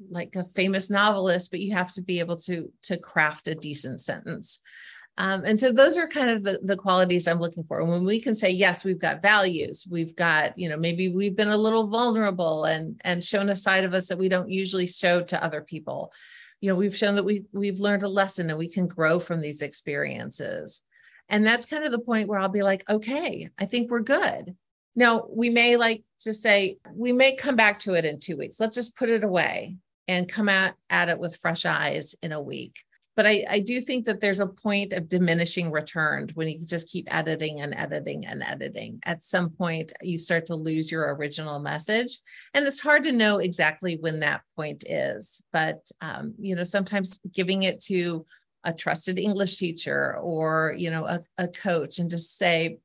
like 0.09 0.37
a 0.37 0.45
famous 0.45 0.89
novelist, 0.89 1.51
but 1.51 1.59
you 1.59 1.73
have 1.73 1.91
to 1.93 2.01
be 2.01 2.19
able 2.19 2.37
to 2.37 2.71
to 2.83 2.97
craft 2.97 3.49
a 3.49 3.55
decent 3.55 3.99
sentence. 3.99 4.59
Um, 5.19 5.43
and 5.45 5.59
so 5.59 5.73
those 5.73 5.97
are 5.97 6.07
kind 6.07 6.29
of 6.29 6.43
the, 6.43 6.59
the 6.63 6.77
qualities 6.77 7.27
I'm 7.27 7.41
looking 7.41 7.65
for. 7.65 7.81
And 7.81 7.89
when 7.89 8.05
we 8.05 8.21
can 8.21 8.33
say, 8.33 8.49
yes, 8.51 8.85
we've 8.85 9.01
got 9.01 9.21
values, 9.21 9.85
we've 9.89 10.15
got, 10.15 10.57
you 10.57 10.69
know, 10.69 10.77
maybe 10.77 11.09
we've 11.09 11.35
been 11.35 11.49
a 11.49 11.57
little 11.57 11.87
vulnerable 11.87 12.63
and 12.63 12.99
and 13.03 13.21
shown 13.21 13.49
a 13.49 13.55
side 13.55 13.83
of 13.83 13.93
us 13.93 14.07
that 14.07 14.17
we 14.17 14.29
don't 14.29 14.49
usually 14.49 14.87
show 14.87 15.21
to 15.21 15.43
other 15.43 15.59
people. 15.59 16.13
You 16.61 16.69
know, 16.69 16.75
we've 16.75 16.95
shown 16.95 17.15
that 17.15 17.25
we 17.25 17.43
we've 17.51 17.81
learned 17.81 18.03
a 18.03 18.07
lesson 18.07 18.49
and 18.49 18.57
we 18.57 18.69
can 18.69 18.87
grow 18.87 19.19
from 19.19 19.41
these 19.41 19.61
experiences. 19.61 20.81
And 21.27 21.45
that's 21.45 21.65
kind 21.65 21.83
of 21.83 21.91
the 21.91 21.99
point 21.99 22.29
where 22.29 22.39
I'll 22.39 22.47
be 22.47 22.63
like, 22.63 22.89
okay, 22.89 23.49
I 23.59 23.65
think 23.65 23.91
we're 23.91 23.99
good. 23.99 24.55
Now 24.95 25.25
we 25.29 25.49
may 25.49 25.75
like 25.75 26.03
to 26.21 26.33
say, 26.33 26.77
we 26.93 27.11
may 27.11 27.35
come 27.35 27.57
back 27.57 27.79
to 27.79 27.93
it 27.93 28.05
in 28.05 28.21
two 28.21 28.37
weeks. 28.37 28.59
Let's 28.59 28.75
just 28.75 28.95
put 28.95 29.09
it 29.09 29.25
away 29.25 29.75
and 30.07 30.31
come 30.31 30.47
at, 30.47 30.75
at 30.89 31.09
it 31.09 31.19
with 31.19 31.35
fresh 31.35 31.65
eyes 31.65 32.15
in 32.23 32.31
a 32.31 32.41
week 32.41 32.83
but 33.19 33.27
I, 33.27 33.43
I 33.49 33.59
do 33.59 33.81
think 33.81 34.05
that 34.05 34.21
there's 34.21 34.39
a 34.39 34.47
point 34.47 34.93
of 34.93 35.09
diminishing 35.09 35.71
return 35.71 36.29
when 36.35 36.47
you 36.47 36.65
just 36.65 36.87
keep 36.87 37.13
editing 37.13 37.59
and 37.59 37.75
editing 37.75 38.25
and 38.25 38.41
editing. 38.41 39.01
At 39.03 39.23
some 39.23 39.49
point, 39.49 39.91
you 40.01 40.17
start 40.17 40.45
to 40.45 40.55
lose 40.55 40.89
your 40.89 41.13
original 41.15 41.59
message, 41.59 42.17
and 42.53 42.65
it's 42.65 42.79
hard 42.79 43.03
to 43.03 43.11
know 43.11 43.39
exactly 43.39 43.97
when 43.97 44.21
that 44.21 44.43
point 44.55 44.85
is. 44.87 45.41
But 45.51 45.85
um, 45.99 46.33
you 46.39 46.55
know, 46.55 46.63
sometimes 46.63 47.19
giving 47.33 47.63
it 47.63 47.83
to 47.87 48.25
a 48.63 48.71
trusted 48.71 49.19
English 49.19 49.57
teacher 49.57 50.15
or 50.15 50.73
you 50.77 50.89
know 50.89 51.03
a, 51.03 51.19
a 51.37 51.49
coach, 51.49 51.99
and 51.99 52.09
just 52.09 52.37
say, 52.37 52.77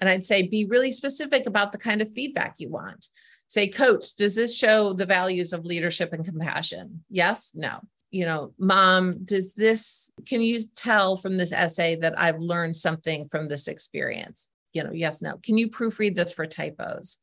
and 0.00 0.08
I'd 0.08 0.24
say 0.24 0.48
be 0.48 0.64
really 0.64 0.92
specific 0.92 1.44
about 1.44 1.70
the 1.70 1.76
kind 1.76 2.00
of 2.00 2.10
feedback 2.10 2.54
you 2.56 2.70
want. 2.70 3.10
Say, 3.48 3.68
coach, 3.68 4.16
does 4.16 4.34
this 4.36 4.56
show 4.56 4.94
the 4.94 5.04
values 5.04 5.52
of 5.52 5.66
leadership 5.66 6.14
and 6.14 6.24
compassion? 6.24 7.04
Yes, 7.10 7.52
no 7.54 7.82
you 8.12 8.26
know, 8.26 8.52
mom, 8.58 9.24
does 9.24 9.54
this, 9.54 10.10
can 10.26 10.42
you 10.42 10.58
tell 10.76 11.16
from 11.16 11.34
this 11.34 11.50
essay 11.50 11.96
that 11.96 12.18
I've 12.18 12.38
learned 12.38 12.76
something 12.76 13.26
from 13.30 13.48
this 13.48 13.68
experience? 13.68 14.48
You 14.74 14.84
know, 14.84 14.92
yes, 14.92 15.22
no. 15.22 15.38
Can 15.42 15.56
you 15.56 15.68
proofread 15.70 16.14
this 16.14 16.30
for 16.30 16.46
typos? 16.46 17.18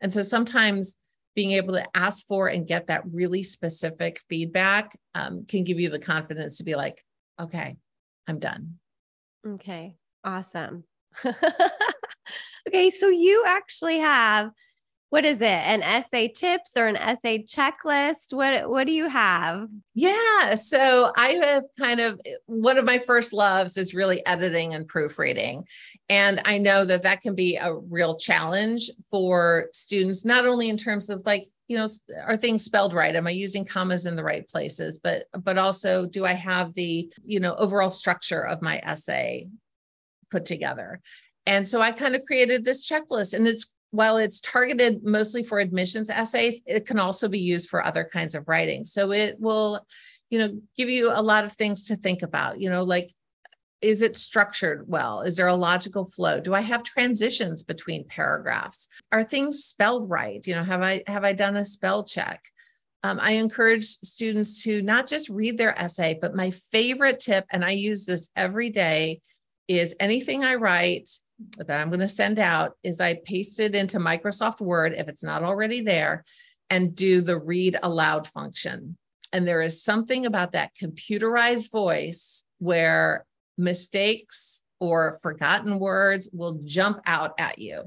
And 0.00 0.12
so 0.12 0.20
sometimes 0.20 0.96
being 1.36 1.52
able 1.52 1.74
to 1.74 1.86
ask 1.94 2.26
for 2.26 2.48
and 2.48 2.66
get 2.66 2.88
that 2.88 3.04
really 3.10 3.44
specific 3.44 4.20
feedback 4.28 4.98
um, 5.14 5.46
can 5.46 5.62
give 5.62 5.78
you 5.78 5.88
the 5.88 5.98
confidence 5.98 6.58
to 6.58 6.64
be 6.64 6.74
like, 6.74 7.04
okay, 7.40 7.76
I'm 8.26 8.40
done. 8.40 8.78
Okay, 9.46 9.94
awesome. 10.24 10.84
okay, 12.68 12.90
so 12.90 13.08
you 13.08 13.44
actually 13.46 13.98
have 13.98 14.50
what 15.12 15.26
is 15.26 15.42
it? 15.42 15.44
An 15.44 15.82
essay 15.82 16.26
tips 16.28 16.74
or 16.74 16.86
an 16.86 16.96
essay 16.96 17.44
checklist? 17.44 18.32
What 18.32 18.70
what 18.70 18.86
do 18.86 18.94
you 18.94 19.10
have? 19.10 19.68
Yeah 19.94 20.54
so 20.54 21.12
i 21.16 21.32
have 21.32 21.64
kind 21.78 22.00
of 22.00 22.18
eh, 22.24 22.30
one 22.46 22.78
of 22.78 22.86
my 22.86 22.96
first 22.96 23.34
loves 23.34 23.76
is 23.76 23.94
really 23.94 24.24
editing 24.24 24.72
and 24.72 24.88
proofreading. 24.88 25.66
And 26.08 26.40
i 26.46 26.56
know 26.56 26.86
that 26.86 27.02
that 27.02 27.20
can 27.20 27.34
be 27.34 27.56
a 27.56 27.74
real 27.74 28.16
challenge 28.16 28.90
for 29.10 29.68
students 29.72 30.24
not 30.24 30.46
only 30.46 30.70
in 30.70 30.78
terms 30.78 31.10
of 31.10 31.20
like 31.26 31.46
you 31.68 31.76
know 31.76 31.88
are 32.26 32.38
things 32.38 32.64
spelled 32.64 32.94
right? 32.94 33.14
Am 33.14 33.26
i 33.26 33.32
using 33.32 33.66
commas 33.66 34.06
in 34.06 34.16
the 34.16 34.24
right 34.24 34.48
places? 34.48 34.98
But 34.98 35.26
but 35.38 35.58
also 35.58 36.06
do 36.06 36.24
i 36.24 36.32
have 36.32 36.72
the 36.72 37.12
you 37.22 37.38
know 37.38 37.54
overall 37.56 37.90
structure 37.90 38.46
of 38.46 38.62
my 38.62 38.78
essay 38.78 39.48
put 40.30 40.46
together? 40.46 41.02
And 41.44 41.68
so 41.68 41.82
I 41.82 41.92
kind 41.92 42.14
of 42.14 42.24
created 42.24 42.64
this 42.64 42.88
checklist 42.88 43.34
and 43.34 43.46
it's 43.46 43.74
while 43.92 44.16
it's 44.16 44.40
targeted 44.40 45.04
mostly 45.04 45.44
for 45.44 45.60
admissions 45.60 46.10
essays, 46.10 46.60
it 46.66 46.86
can 46.86 46.98
also 46.98 47.28
be 47.28 47.38
used 47.38 47.68
for 47.68 47.84
other 47.84 48.04
kinds 48.04 48.34
of 48.34 48.48
writing. 48.48 48.84
So 48.84 49.12
it 49.12 49.36
will, 49.38 49.86
you 50.30 50.38
know, 50.38 50.60
give 50.76 50.88
you 50.88 51.10
a 51.12 51.22
lot 51.22 51.44
of 51.44 51.52
things 51.52 51.84
to 51.84 51.96
think 51.96 52.22
about, 52.22 52.58
you 52.58 52.68
know, 52.68 52.82
like 52.82 53.12
is 53.82 54.00
it 54.00 54.16
structured 54.16 54.84
well? 54.86 55.22
Is 55.22 55.36
there 55.36 55.48
a 55.48 55.54
logical 55.54 56.06
flow? 56.06 56.40
Do 56.40 56.54
I 56.54 56.60
have 56.60 56.84
transitions 56.84 57.62
between 57.64 58.06
paragraphs? 58.06 58.86
Are 59.10 59.24
things 59.24 59.64
spelled 59.64 60.08
right? 60.08 60.44
You 60.46 60.54
know, 60.54 60.64
have 60.64 60.82
I 60.82 61.02
have 61.06 61.24
I 61.24 61.32
done 61.32 61.56
a 61.56 61.64
spell 61.64 62.04
check? 62.04 62.44
Um, 63.02 63.18
I 63.20 63.32
encourage 63.32 63.84
students 63.84 64.62
to 64.62 64.80
not 64.80 65.08
just 65.08 65.28
read 65.28 65.58
their 65.58 65.76
essay, 65.78 66.16
but 66.20 66.36
my 66.36 66.50
favorite 66.50 67.18
tip, 67.18 67.44
and 67.50 67.64
I 67.64 67.70
use 67.70 68.06
this 68.06 68.28
every 68.36 68.70
day, 68.70 69.20
is 69.66 69.96
anything 69.98 70.44
I 70.44 70.54
write, 70.54 71.10
that 71.56 71.70
I'm 71.70 71.88
going 71.88 72.00
to 72.00 72.08
send 72.08 72.38
out 72.38 72.76
is 72.82 73.00
I 73.00 73.20
paste 73.24 73.60
it 73.60 73.74
into 73.74 73.98
Microsoft 73.98 74.60
Word 74.60 74.94
if 74.96 75.08
it's 75.08 75.22
not 75.22 75.42
already 75.42 75.80
there 75.80 76.24
and 76.70 76.94
do 76.94 77.20
the 77.20 77.38
read 77.38 77.76
aloud 77.82 78.26
function. 78.28 78.96
And 79.32 79.46
there 79.46 79.62
is 79.62 79.82
something 79.82 80.26
about 80.26 80.52
that 80.52 80.74
computerized 80.74 81.70
voice 81.70 82.44
where 82.58 83.24
mistakes 83.58 84.62
or 84.80 85.18
forgotten 85.22 85.78
words 85.78 86.28
will 86.32 86.60
jump 86.64 87.00
out 87.06 87.34
at 87.38 87.58
you. 87.58 87.84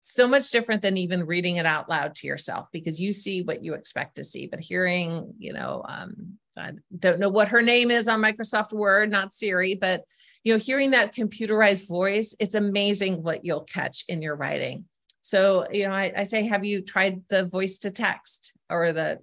So 0.00 0.28
much 0.28 0.50
different 0.50 0.82
than 0.82 0.98
even 0.98 1.24
reading 1.24 1.56
it 1.56 1.66
out 1.66 1.88
loud 1.88 2.14
to 2.16 2.26
yourself 2.26 2.68
because 2.72 3.00
you 3.00 3.12
see 3.12 3.42
what 3.42 3.64
you 3.64 3.74
expect 3.74 4.16
to 4.16 4.24
see. 4.24 4.46
But 4.46 4.60
hearing, 4.60 5.34
you 5.38 5.52
know, 5.52 5.82
um, 5.88 6.38
I 6.56 6.72
don't 6.98 7.20
know 7.20 7.30
what 7.30 7.48
her 7.48 7.62
name 7.62 7.90
is 7.90 8.06
on 8.06 8.20
Microsoft 8.20 8.72
Word, 8.72 9.10
not 9.10 9.32
Siri, 9.32 9.74
but 9.74 10.02
you 10.44 10.52
know, 10.52 10.58
hearing 10.58 10.90
that 10.90 11.14
computerized 11.14 11.88
voice, 11.88 12.34
it's 12.38 12.54
amazing 12.54 13.22
what 13.22 13.44
you'll 13.44 13.62
catch 13.64 14.04
in 14.08 14.22
your 14.22 14.36
writing. 14.36 14.84
So, 15.22 15.66
you 15.72 15.86
know, 15.86 15.92
I, 15.92 16.12
I 16.18 16.24
say, 16.24 16.42
have 16.44 16.66
you 16.66 16.82
tried 16.82 17.22
the 17.30 17.46
voice 17.46 17.78
to 17.78 17.90
text 17.90 18.52
or 18.68 18.92
the 18.92 19.20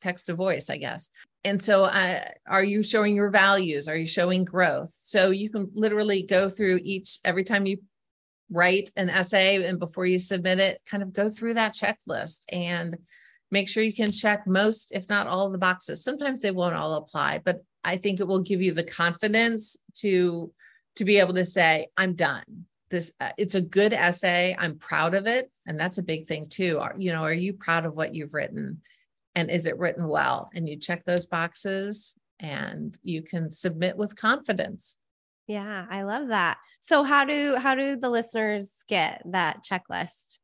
text 0.00 0.26
to 0.26 0.34
voice, 0.34 0.70
I 0.70 0.78
guess? 0.78 1.10
And 1.44 1.60
so, 1.60 1.84
uh, 1.84 2.24
are 2.46 2.64
you 2.64 2.82
showing 2.82 3.14
your 3.14 3.28
values? 3.28 3.86
Are 3.86 3.96
you 3.96 4.06
showing 4.06 4.44
growth? 4.44 4.94
So, 4.96 5.30
you 5.30 5.50
can 5.50 5.70
literally 5.74 6.22
go 6.22 6.48
through 6.48 6.80
each, 6.82 7.18
every 7.22 7.44
time 7.44 7.66
you 7.66 7.78
write 8.50 8.90
an 8.96 9.10
essay 9.10 9.62
and 9.62 9.78
before 9.78 10.06
you 10.06 10.18
submit 10.18 10.58
it, 10.58 10.80
kind 10.90 11.02
of 11.02 11.12
go 11.12 11.28
through 11.28 11.54
that 11.54 11.74
checklist 11.74 12.44
and 12.48 12.96
make 13.50 13.68
sure 13.68 13.82
you 13.82 13.92
can 13.92 14.10
check 14.10 14.46
most, 14.46 14.92
if 14.92 15.06
not 15.10 15.26
all 15.26 15.46
of 15.46 15.52
the 15.52 15.58
boxes. 15.58 16.02
Sometimes 16.02 16.40
they 16.40 16.50
won't 16.50 16.74
all 16.74 16.94
apply, 16.94 17.40
but 17.44 17.62
I 17.84 17.98
think 17.98 18.20
it 18.20 18.26
will 18.26 18.42
give 18.42 18.62
you 18.62 18.72
the 18.72 18.84
confidence 18.84 19.76
to 19.96 20.50
to 20.96 21.04
be 21.04 21.18
able 21.18 21.34
to 21.34 21.44
say, 21.44 21.88
I'm 21.96 22.14
done. 22.14 22.66
This 22.90 23.12
uh, 23.20 23.30
it's 23.38 23.54
a 23.54 23.60
good 23.60 23.92
essay. 23.92 24.54
I'm 24.58 24.78
proud 24.78 25.14
of 25.14 25.26
it. 25.26 25.50
And 25.66 25.78
that's 25.78 25.98
a 25.98 26.02
big 26.02 26.26
thing 26.26 26.48
too. 26.48 26.78
Are, 26.78 26.94
you 26.96 27.12
know, 27.12 27.22
are 27.22 27.32
you 27.32 27.54
proud 27.54 27.86
of 27.86 27.94
what 27.94 28.14
you've 28.14 28.34
written? 28.34 28.82
And 29.34 29.50
is 29.50 29.66
it 29.66 29.78
written 29.78 30.06
well? 30.06 30.50
And 30.54 30.68
you 30.68 30.76
check 30.76 31.04
those 31.04 31.26
boxes 31.26 32.14
and 32.38 32.96
you 33.02 33.22
can 33.22 33.50
submit 33.50 33.96
with 33.96 34.16
confidence. 34.16 34.96
Yeah, 35.46 35.86
I 35.90 36.02
love 36.02 36.28
that. 36.28 36.58
So 36.80 37.02
how 37.02 37.24
do 37.24 37.56
how 37.56 37.74
do 37.74 37.96
the 37.96 38.10
listeners 38.10 38.72
get 38.88 39.22
that 39.26 39.64
checklist? 39.64 40.38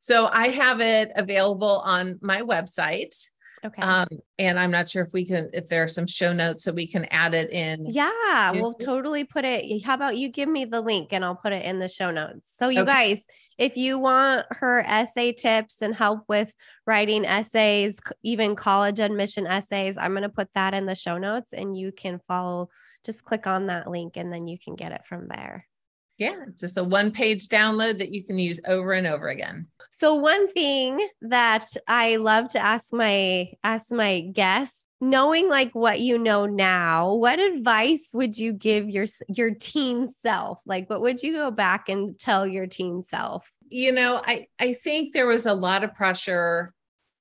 So 0.00 0.26
I 0.26 0.48
have 0.48 0.80
it 0.80 1.10
available 1.16 1.80
on 1.84 2.18
my 2.22 2.42
website. 2.42 3.16
Okay. 3.64 3.82
Um, 3.82 4.08
and 4.38 4.58
I'm 4.58 4.70
not 4.70 4.88
sure 4.88 5.02
if 5.02 5.12
we 5.12 5.24
can, 5.24 5.50
if 5.52 5.68
there 5.68 5.82
are 5.82 5.88
some 5.88 6.06
show 6.06 6.32
notes 6.32 6.64
that 6.64 6.74
we 6.74 6.86
can 6.86 7.06
add 7.06 7.34
it 7.34 7.50
in. 7.50 7.86
Yeah, 7.86 8.52
we'll 8.52 8.74
totally 8.74 9.24
put 9.24 9.44
it. 9.44 9.82
How 9.84 9.94
about 9.94 10.16
you 10.16 10.28
give 10.28 10.48
me 10.48 10.64
the 10.64 10.80
link 10.80 11.12
and 11.12 11.24
I'll 11.24 11.36
put 11.36 11.52
it 11.52 11.64
in 11.64 11.78
the 11.78 11.88
show 11.88 12.10
notes. 12.10 12.52
So, 12.54 12.68
you 12.68 12.82
okay. 12.82 13.14
guys, 13.14 13.24
if 13.58 13.76
you 13.76 13.98
want 13.98 14.46
her 14.50 14.80
essay 14.80 15.32
tips 15.32 15.80
and 15.80 15.94
help 15.94 16.24
with 16.28 16.54
writing 16.86 17.24
essays, 17.24 17.98
even 18.22 18.54
college 18.54 19.00
admission 19.00 19.46
essays, 19.46 19.96
I'm 19.96 20.12
going 20.12 20.22
to 20.22 20.28
put 20.28 20.52
that 20.54 20.74
in 20.74 20.86
the 20.86 20.94
show 20.94 21.18
notes 21.18 21.52
and 21.52 21.76
you 21.76 21.92
can 21.92 22.20
follow, 22.28 22.68
just 23.04 23.24
click 23.24 23.46
on 23.46 23.66
that 23.66 23.88
link 23.88 24.16
and 24.16 24.32
then 24.32 24.46
you 24.46 24.58
can 24.58 24.76
get 24.76 24.92
it 24.92 25.04
from 25.08 25.28
there. 25.28 25.66
Yeah, 26.18 26.36
it's 26.48 26.60
just 26.60 26.78
a 26.78 26.84
one 26.84 27.10
page 27.10 27.48
download 27.48 27.98
that 27.98 28.12
you 28.12 28.24
can 28.24 28.38
use 28.38 28.60
over 28.66 28.92
and 28.92 29.06
over 29.06 29.28
again. 29.28 29.66
So 29.90 30.14
one 30.14 30.48
thing 30.48 31.06
that 31.22 31.68
I 31.86 32.16
love 32.16 32.48
to 32.48 32.58
ask 32.58 32.92
my 32.92 33.52
ask 33.62 33.92
my 33.92 34.20
guests 34.20 34.86
knowing 34.98 35.50
like 35.50 35.74
what 35.74 36.00
you 36.00 36.18
know 36.18 36.46
now 36.46 37.12
what 37.12 37.38
advice 37.38 38.12
would 38.14 38.38
you 38.38 38.54
give 38.54 38.88
your 38.88 39.06
your 39.28 39.54
teen 39.54 40.08
self? 40.08 40.60
Like 40.64 40.88
what 40.88 41.02
would 41.02 41.22
you 41.22 41.34
go 41.34 41.50
back 41.50 41.88
and 41.88 42.18
tell 42.18 42.46
your 42.46 42.66
teen 42.66 43.02
self? 43.02 43.50
You 43.68 43.92
know 43.92 44.22
i 44.24 44.46
i 44.60 44.74
think 44.74 45.12
there 45.12 45.26
was 45.26 45.46
a 45.46 45.52
lot 45.52 45.82
of 45.82 45.94
pressure 45.94 46.72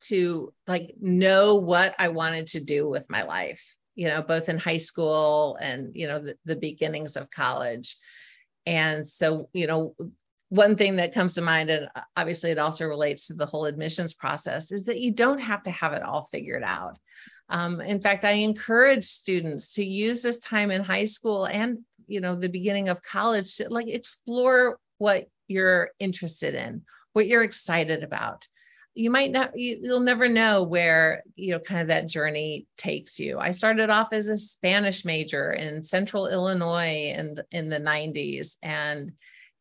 to 0.01 0.53
like 0.67 0.93
know 1.01 1.55
what 1.55 1.95
i 1.97 2.09
wanted 2.09 2.47
to 2.47 2.59
do 2.59 2.87
with 2.87 3.09
my 3.09 3.23
life 3.23 3.75
you 3.95 4.07
know 4.07 4.21
both 4.21 4.49
in 4.49 4.59
high 4.59 4.77
school 4.77 5.57
and 5.59 5.95
you 5.95 6.07
know 6.07 6.19
the, 6.19 6.37
the 6.45 6.55
beginnings 6.55 7.15
of 7.15 7.31
college 7.31 7.97
and 8.65 9.07
so, 9.07 9.49
you 9.53 9.67
know, 9.67 9.95
one 10.49 10.75
thing 10.75 10.97
that 10.97 11.13
comes 11.13 11.33
to 11.35 11.41
mind, 11.41 11.69
and 11.69 11.87
obviously 12.15 12.51
it 12.51 12.57
also 12.57 12.85
relates 12.85 13.27
to 13.27 13.33
the 13.33 13.45
whole 13.45 13.65
admissions 13.65 14.13
process, 14.13 14.71
is 14.71 14.85
that 14.85 14.99
you 14.99 15.11
don't 15.11 15.39
have 15.39 15.63
to 15.63 15.71
have 15.71 15.93
it 15.93 16.03
all 16.03 16.23
figured 16.23 16.63
out. 16.63 16.97
Um, 17.49 17.81
in 17.81 18.01
fact, 18.01 18.25
I 18.25 18.31
encourage 18.31 19.05
students 19.05 19.73
to 19.73 19.83
use 19.83 20.21
this 20.21 20.39
time 20.39 20.71
in 20.71 20.83
high 20.83 21.05
school 21.05 21.45
and 21.45 21.79
you 22.07 22.21
know 22.21 22.35
the 22.35 22.49
beginning 22.49 22.89
of 22.89 23.01
college 23.01 23.55
to 23.57 23.69
like 23.69 23.87
explore 23.87 24.79
what 24.97 25.27
you're 25.47 25.89
interested 25.99 26.55
in, 26.55 26.83
what 27.13 27.27
you're 27.27 27.43
excited 27.43 28.03
about. 28.03 28.47
You 28.95 29.11
might 29.11 29.31
not, 29.31 29.51
you, 29.55 29.79
you'll 29.81 29.99
never 29.99 30.27
know 30.27 30.63
where, 30.63 31.23
you 31.35 31.51
know, 31.51 31.59
kind 31.59 31.81
of 31.81 31.87
that 31.87 32.07
journey 32.07 32.65
takes 32.77 33.19
you. 33.19 33.37
I 33.37 33.51
started 33.51 33.89
off 33.89 34.13
as 34.13 34.29
a 34.29 34.37
Spanish 34.37 35.03
major 35.05 35.51
in 35.51 35.83
central 35.83 36.27
Illinois 36.27 37.13
in, 37.15 37.37
in 37.51 37.69
the 37.69 37.79
90s 37.79 38.55
and 38.63 39.11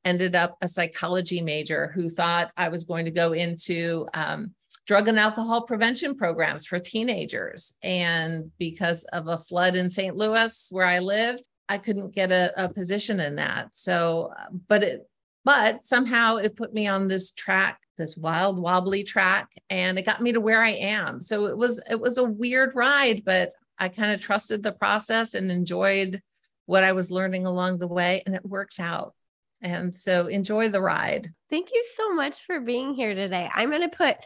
ended 0.05 0.37
up 0.37 0.57
a 0.61 0.68
psychology 0.68 1.40
major 1.40 1.90
who 1.94 2.09
thought 2.09 2.53
I 2.57 2.68
was 2.68 2.85
going 2.85 3.07
to 3.07 3.11
go 3.11 3.33
into 3.33 4.07
um, 4.14 4.55
drug 4.87 5.09
and 5.09 5.18
alcohol 5.18 5.62
prevention 5.62 6.14
programs 6.14 6.66
for 6.66 6.79
teenagers. 6.79 7.77
And 7.83 8.51
because 8.59 9.05
of 9.12 9.29
a 9.29 9.38
flood 9.38 9.77
in 9.77 9.90
St. 9.90 10.16
Louis 10.16 10.68
where 10.70 10.87
I 10.87 10.99
lived, 10.99 11.49
I 11.68 11.79
couldn't 11.79 12.14
get 12.14 12.31
a, 12.31 12.53
a 12.62 12.68
position 12.68 13.20
in 13.20 13.37
that. 13.37 13.68
So, 13.73 14.33
but 14.68 14.83
it, 14.83 15.09
but 15.44 15.85
somehow 15.85 16.37
it 16.37 16.57
put 16.57 16.75
me 16.75 16.87
on 16.87 17.09
this 17.09 17.31
track, 17.31 17.79
this 17.97 18.17
wild, 18.17 18.59
wobbly 18.59 19.05
track, 19.05 19.53
and 19.71 19.99
it 19.99 20.05
got 20.05 20.23
me 20.23 20.33
to 20.33 20.41
where 20.41 20.63
I 20.63 20.71
am. 20.71 21.21
So 21.21 21.47
it 21.47 21.57
was, 21.57 21.81
it 21.91 22.01
was 22.01 22.19
a 22.19 22.25
weird 22.25 22.75
ride, 22.75 23.23
but 23.25 23.51
I 23.79 23.89
kind 23.89 24.13
of 24.13 24.21
trusted 24.21 24.63
the 24.63 24.73
process 24.73 25.35
and 25.35 25.51
enjoyed 25.51 26.21
what 26.67 26.85
I 26.85 26.93
was 26.93 27.11
learning 27.11 27.47
along 27.47 27.79
the 27.79 27.89
way, 27.89 28.23
and 28.27 28.35
it 28.35 28.45
works 28.45 28.81
out. 28.81 29.15
And 29.61 29.95
so 29.95 30.27
enjoy 30.27 30.69
the 30.69 30.83
ride. 30.83 31.33
Thank 31.51 31.71
you 31.73 31.83
so 31.97 32.13
much 32.13 32.45
for 32.45 32.61
being 32.61 32.95
here 32.95 33.15
today. 33.15 33.49
I'm 33.53 33.71
going 33.71 33.89
to 33.89 33.97
put 33.97 34.17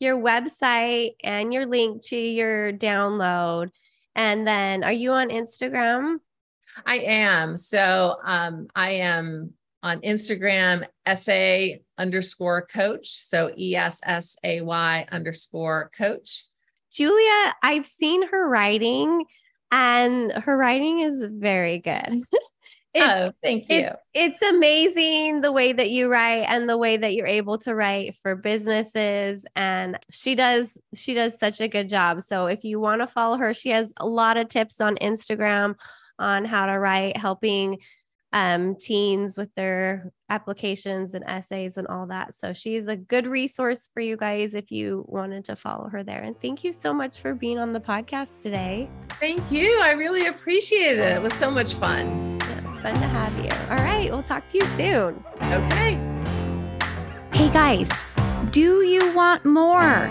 your 0.00 0.16
website 0.18 1.12
and 1.22 1.52
your 1.52 1.66
link 1.66 2.04
to 2.06 2.16
your 2.16 2.72
download. 2.72 3.70
And 4.14 4.46
then 4.46 4.84
are 4.84 4.92
you 4.92 5.12
on 5.12 5.30
Instagram? 5.30 6.16
I 6.84 6.98
am. 6.98 7.56
So 7.56 8.16
um, 8.24 8.68
I 8.74 8.90
am 8.92 9.52
on 9.82 10.00
Instagram, 10.00 10.86
essay 11.06 11.82
underscore 11.98 12.66
coach. 12.66 13.08
So 13.08 13.52
E 13.58 13.74
S 13.74 14.00
S 14.04 14.36
A 14.44 14.60
Y 14.60 15.06
underscore 15.10 15.90
coach. 15.96 16.44
Julia, 16.90 17.54
I've 17.62 17.86
seen 17.86 18.26
her 18.28 18.48
writing 18.48 19.24
and 19.70 20.32
her 20.32 20.56
writing 20.56 21.00
is 21.00 21.22
very 21.22 21.78
good. 21.78 22.22
oh, 22.96 23.32
thank 23.42 23.68
you. 23.68 23.80
It's, 23.80 23.96
it's, 24.14 24.42
amazing 24.42 25.42
the 25.42 25.52
way 25.52 25.72
that 25.72 25.90
you 25.90 26.10
write 26.10 26.46
and 26.48 26.68
the 26.68 26.78
way 26.78 26.96
that 26.96 27.14
you're 27.14 27.26
able 27.26 27.58
to 27.58 27.74
write 27.74 28.16
for 28.22 28.34
businesses 28.34 29.44
and 29.54 29.98
she 30.10 30.34
does 30.34 30.78
she 30.94 31.14
does 31.14 31.38
such 31.38 31.60
a 31.60 31.68
good 31.68 31.88
job. 31.88 32.22
So 32.22 32.46
if 32.46 32.64
you 32.64 32.80
want 32.80 33.02
to 33.02 33.06
follow 33.06 33.36
her, 33.36 33.52
she 33.52 33.70
has 33.70 33.92
a 33.98 34.06
lot 34.06 34.36
of 34.36 34.48
tips 34.48 34.80
on 34.80 34.96
Instagram 34.96 35.74
on 36.18 36.44
how 36.44 36.66
to 36.66 36.78
write, 36.78 37.16
helping 37.16 37.78
um, 38.32 38.76
teens 38.76 39.36
with 39.36 39.54
their 39.54 40.12
applications 40.30 41.14
and 41.14 41.24
essays 41.26 41.76
and 41.76 41.86
all 41.86 42.06
that. 42.06 42.34
So 42.34 42.52
she's 42.52 42.88
a 42.88 42.96
good 42.96 43.26
resource 43.26 43.88
for 43.92 44.00
you 44.00 44.16
guys 44.16 44.54
if 44.54 44.70
you 44.70 45.04
wanted 45.08 45.44
to 45.46 45.56
follow 45.56 45.88
her 45.88 46.02
there. 46.02 46.20
And 46.20 46.40
thank 46.40 46.64
you 46.64 46.72
so 46.72 46.92
much 46.92 47.20
for 47.20 47.34
being 47.34 47.58
on 47.58 47.72
the 47.72 47.80
podcast 47.80 48.42
today. 48.42 48.90
Thank 49.20 49.50
you. 49.50 49.80
I 49.82 49.92
really 49.92 50.26
appreciate 50.26 50.98
it. 50.98 51.16
It 51.16 51.22
was 51.22 51.34
so 51.34 51.50
much 51.50 51.74
fun. 51.74 52.38
Yeah, 52.40 52.68
it's 52.68 52.80
fun 52.80 52.94
to 52.94 53.00
have 53.00 53.36
you. 53.38 53.50
All 53.70 53.84
right. 53.84 54.10
We'll 54.10 54.22
talk 54.22 54.48
to 54.48 54.58
you 54.58 54.66
soon. 54.76 55.24
Okay. 55.42 55.98
Hey 57.32 57.50
guys, 57.52 57.88
do 58.50 58.82
you 58.82 59.14
want 59.14 59.44
more? 59.44 60.08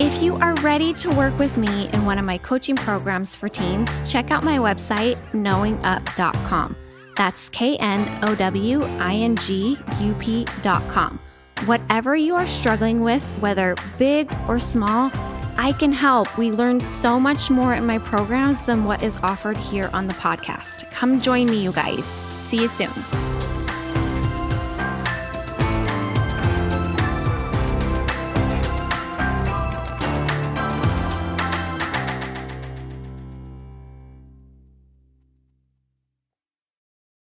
If 0.00 0.20
you 0.20 0.34
are 0.36 0.54
ready 0.56 0.92
to 0.94 1.10
work 1.10 1.38
with 1.38 1.56
me 1.56 1.88
in 1.90 2.04
one 2.04 2.18
of 2.18 2.24
my 2.24 2.36
coaching 2.38 2.74
programs 2.74 3.36
for 3.36 3.48
teens, 3.48 4.02
check 4.10 4.32
out 4.32 4.42
my 4.42 4.58
website, 4.58 5.16
knowingup.com. 5.30 6.76
That's 7.16 7.48
K 7.50 7.76
N 7.76 8.06
O 8.24 8.34
W 8.34 8.82
I 8.82 9.14
N 9.14 9.36
G 9.36 9.78
U 10.00 10.14
P 10.14 10.46
dot 10.62 10.86
com. 10.88 11.20
Whatever 11.66 12.16
you 12.16 12.34
are 12.34 12.46
struggling 12.46 13.00
with, 13.00 13.22
whether 13.40 13.76
big 13.98 14.34
or 14.48 14.58
small, 14.58 15.10
I 15.56 15.72
can 15.78 15.92
help. 15.92 16.36
We 16.36 16.50
learn 16.50 16.80
so 16.80 17.20
much 17.20 17.50
more 17.50 17.74
in 17.74 17.86
my 17.86 17.98
programs 17.98 18.64
than 18.66 18.84
what 18.84 19.02
is 19.02 19.16
offered 19.22 19.56
here 19.56 19.88
on 19.92 20.08
the 20.08 20.14
podcast. 20.14 20.90
Come 20.90 21.20
join 21.20 21.46
me, 21.46 21.62
you 21.62 21.72
guys. 21.72 22.04
See 22.04 22.62
you 22.62 22.68
soon. 22.68 23.43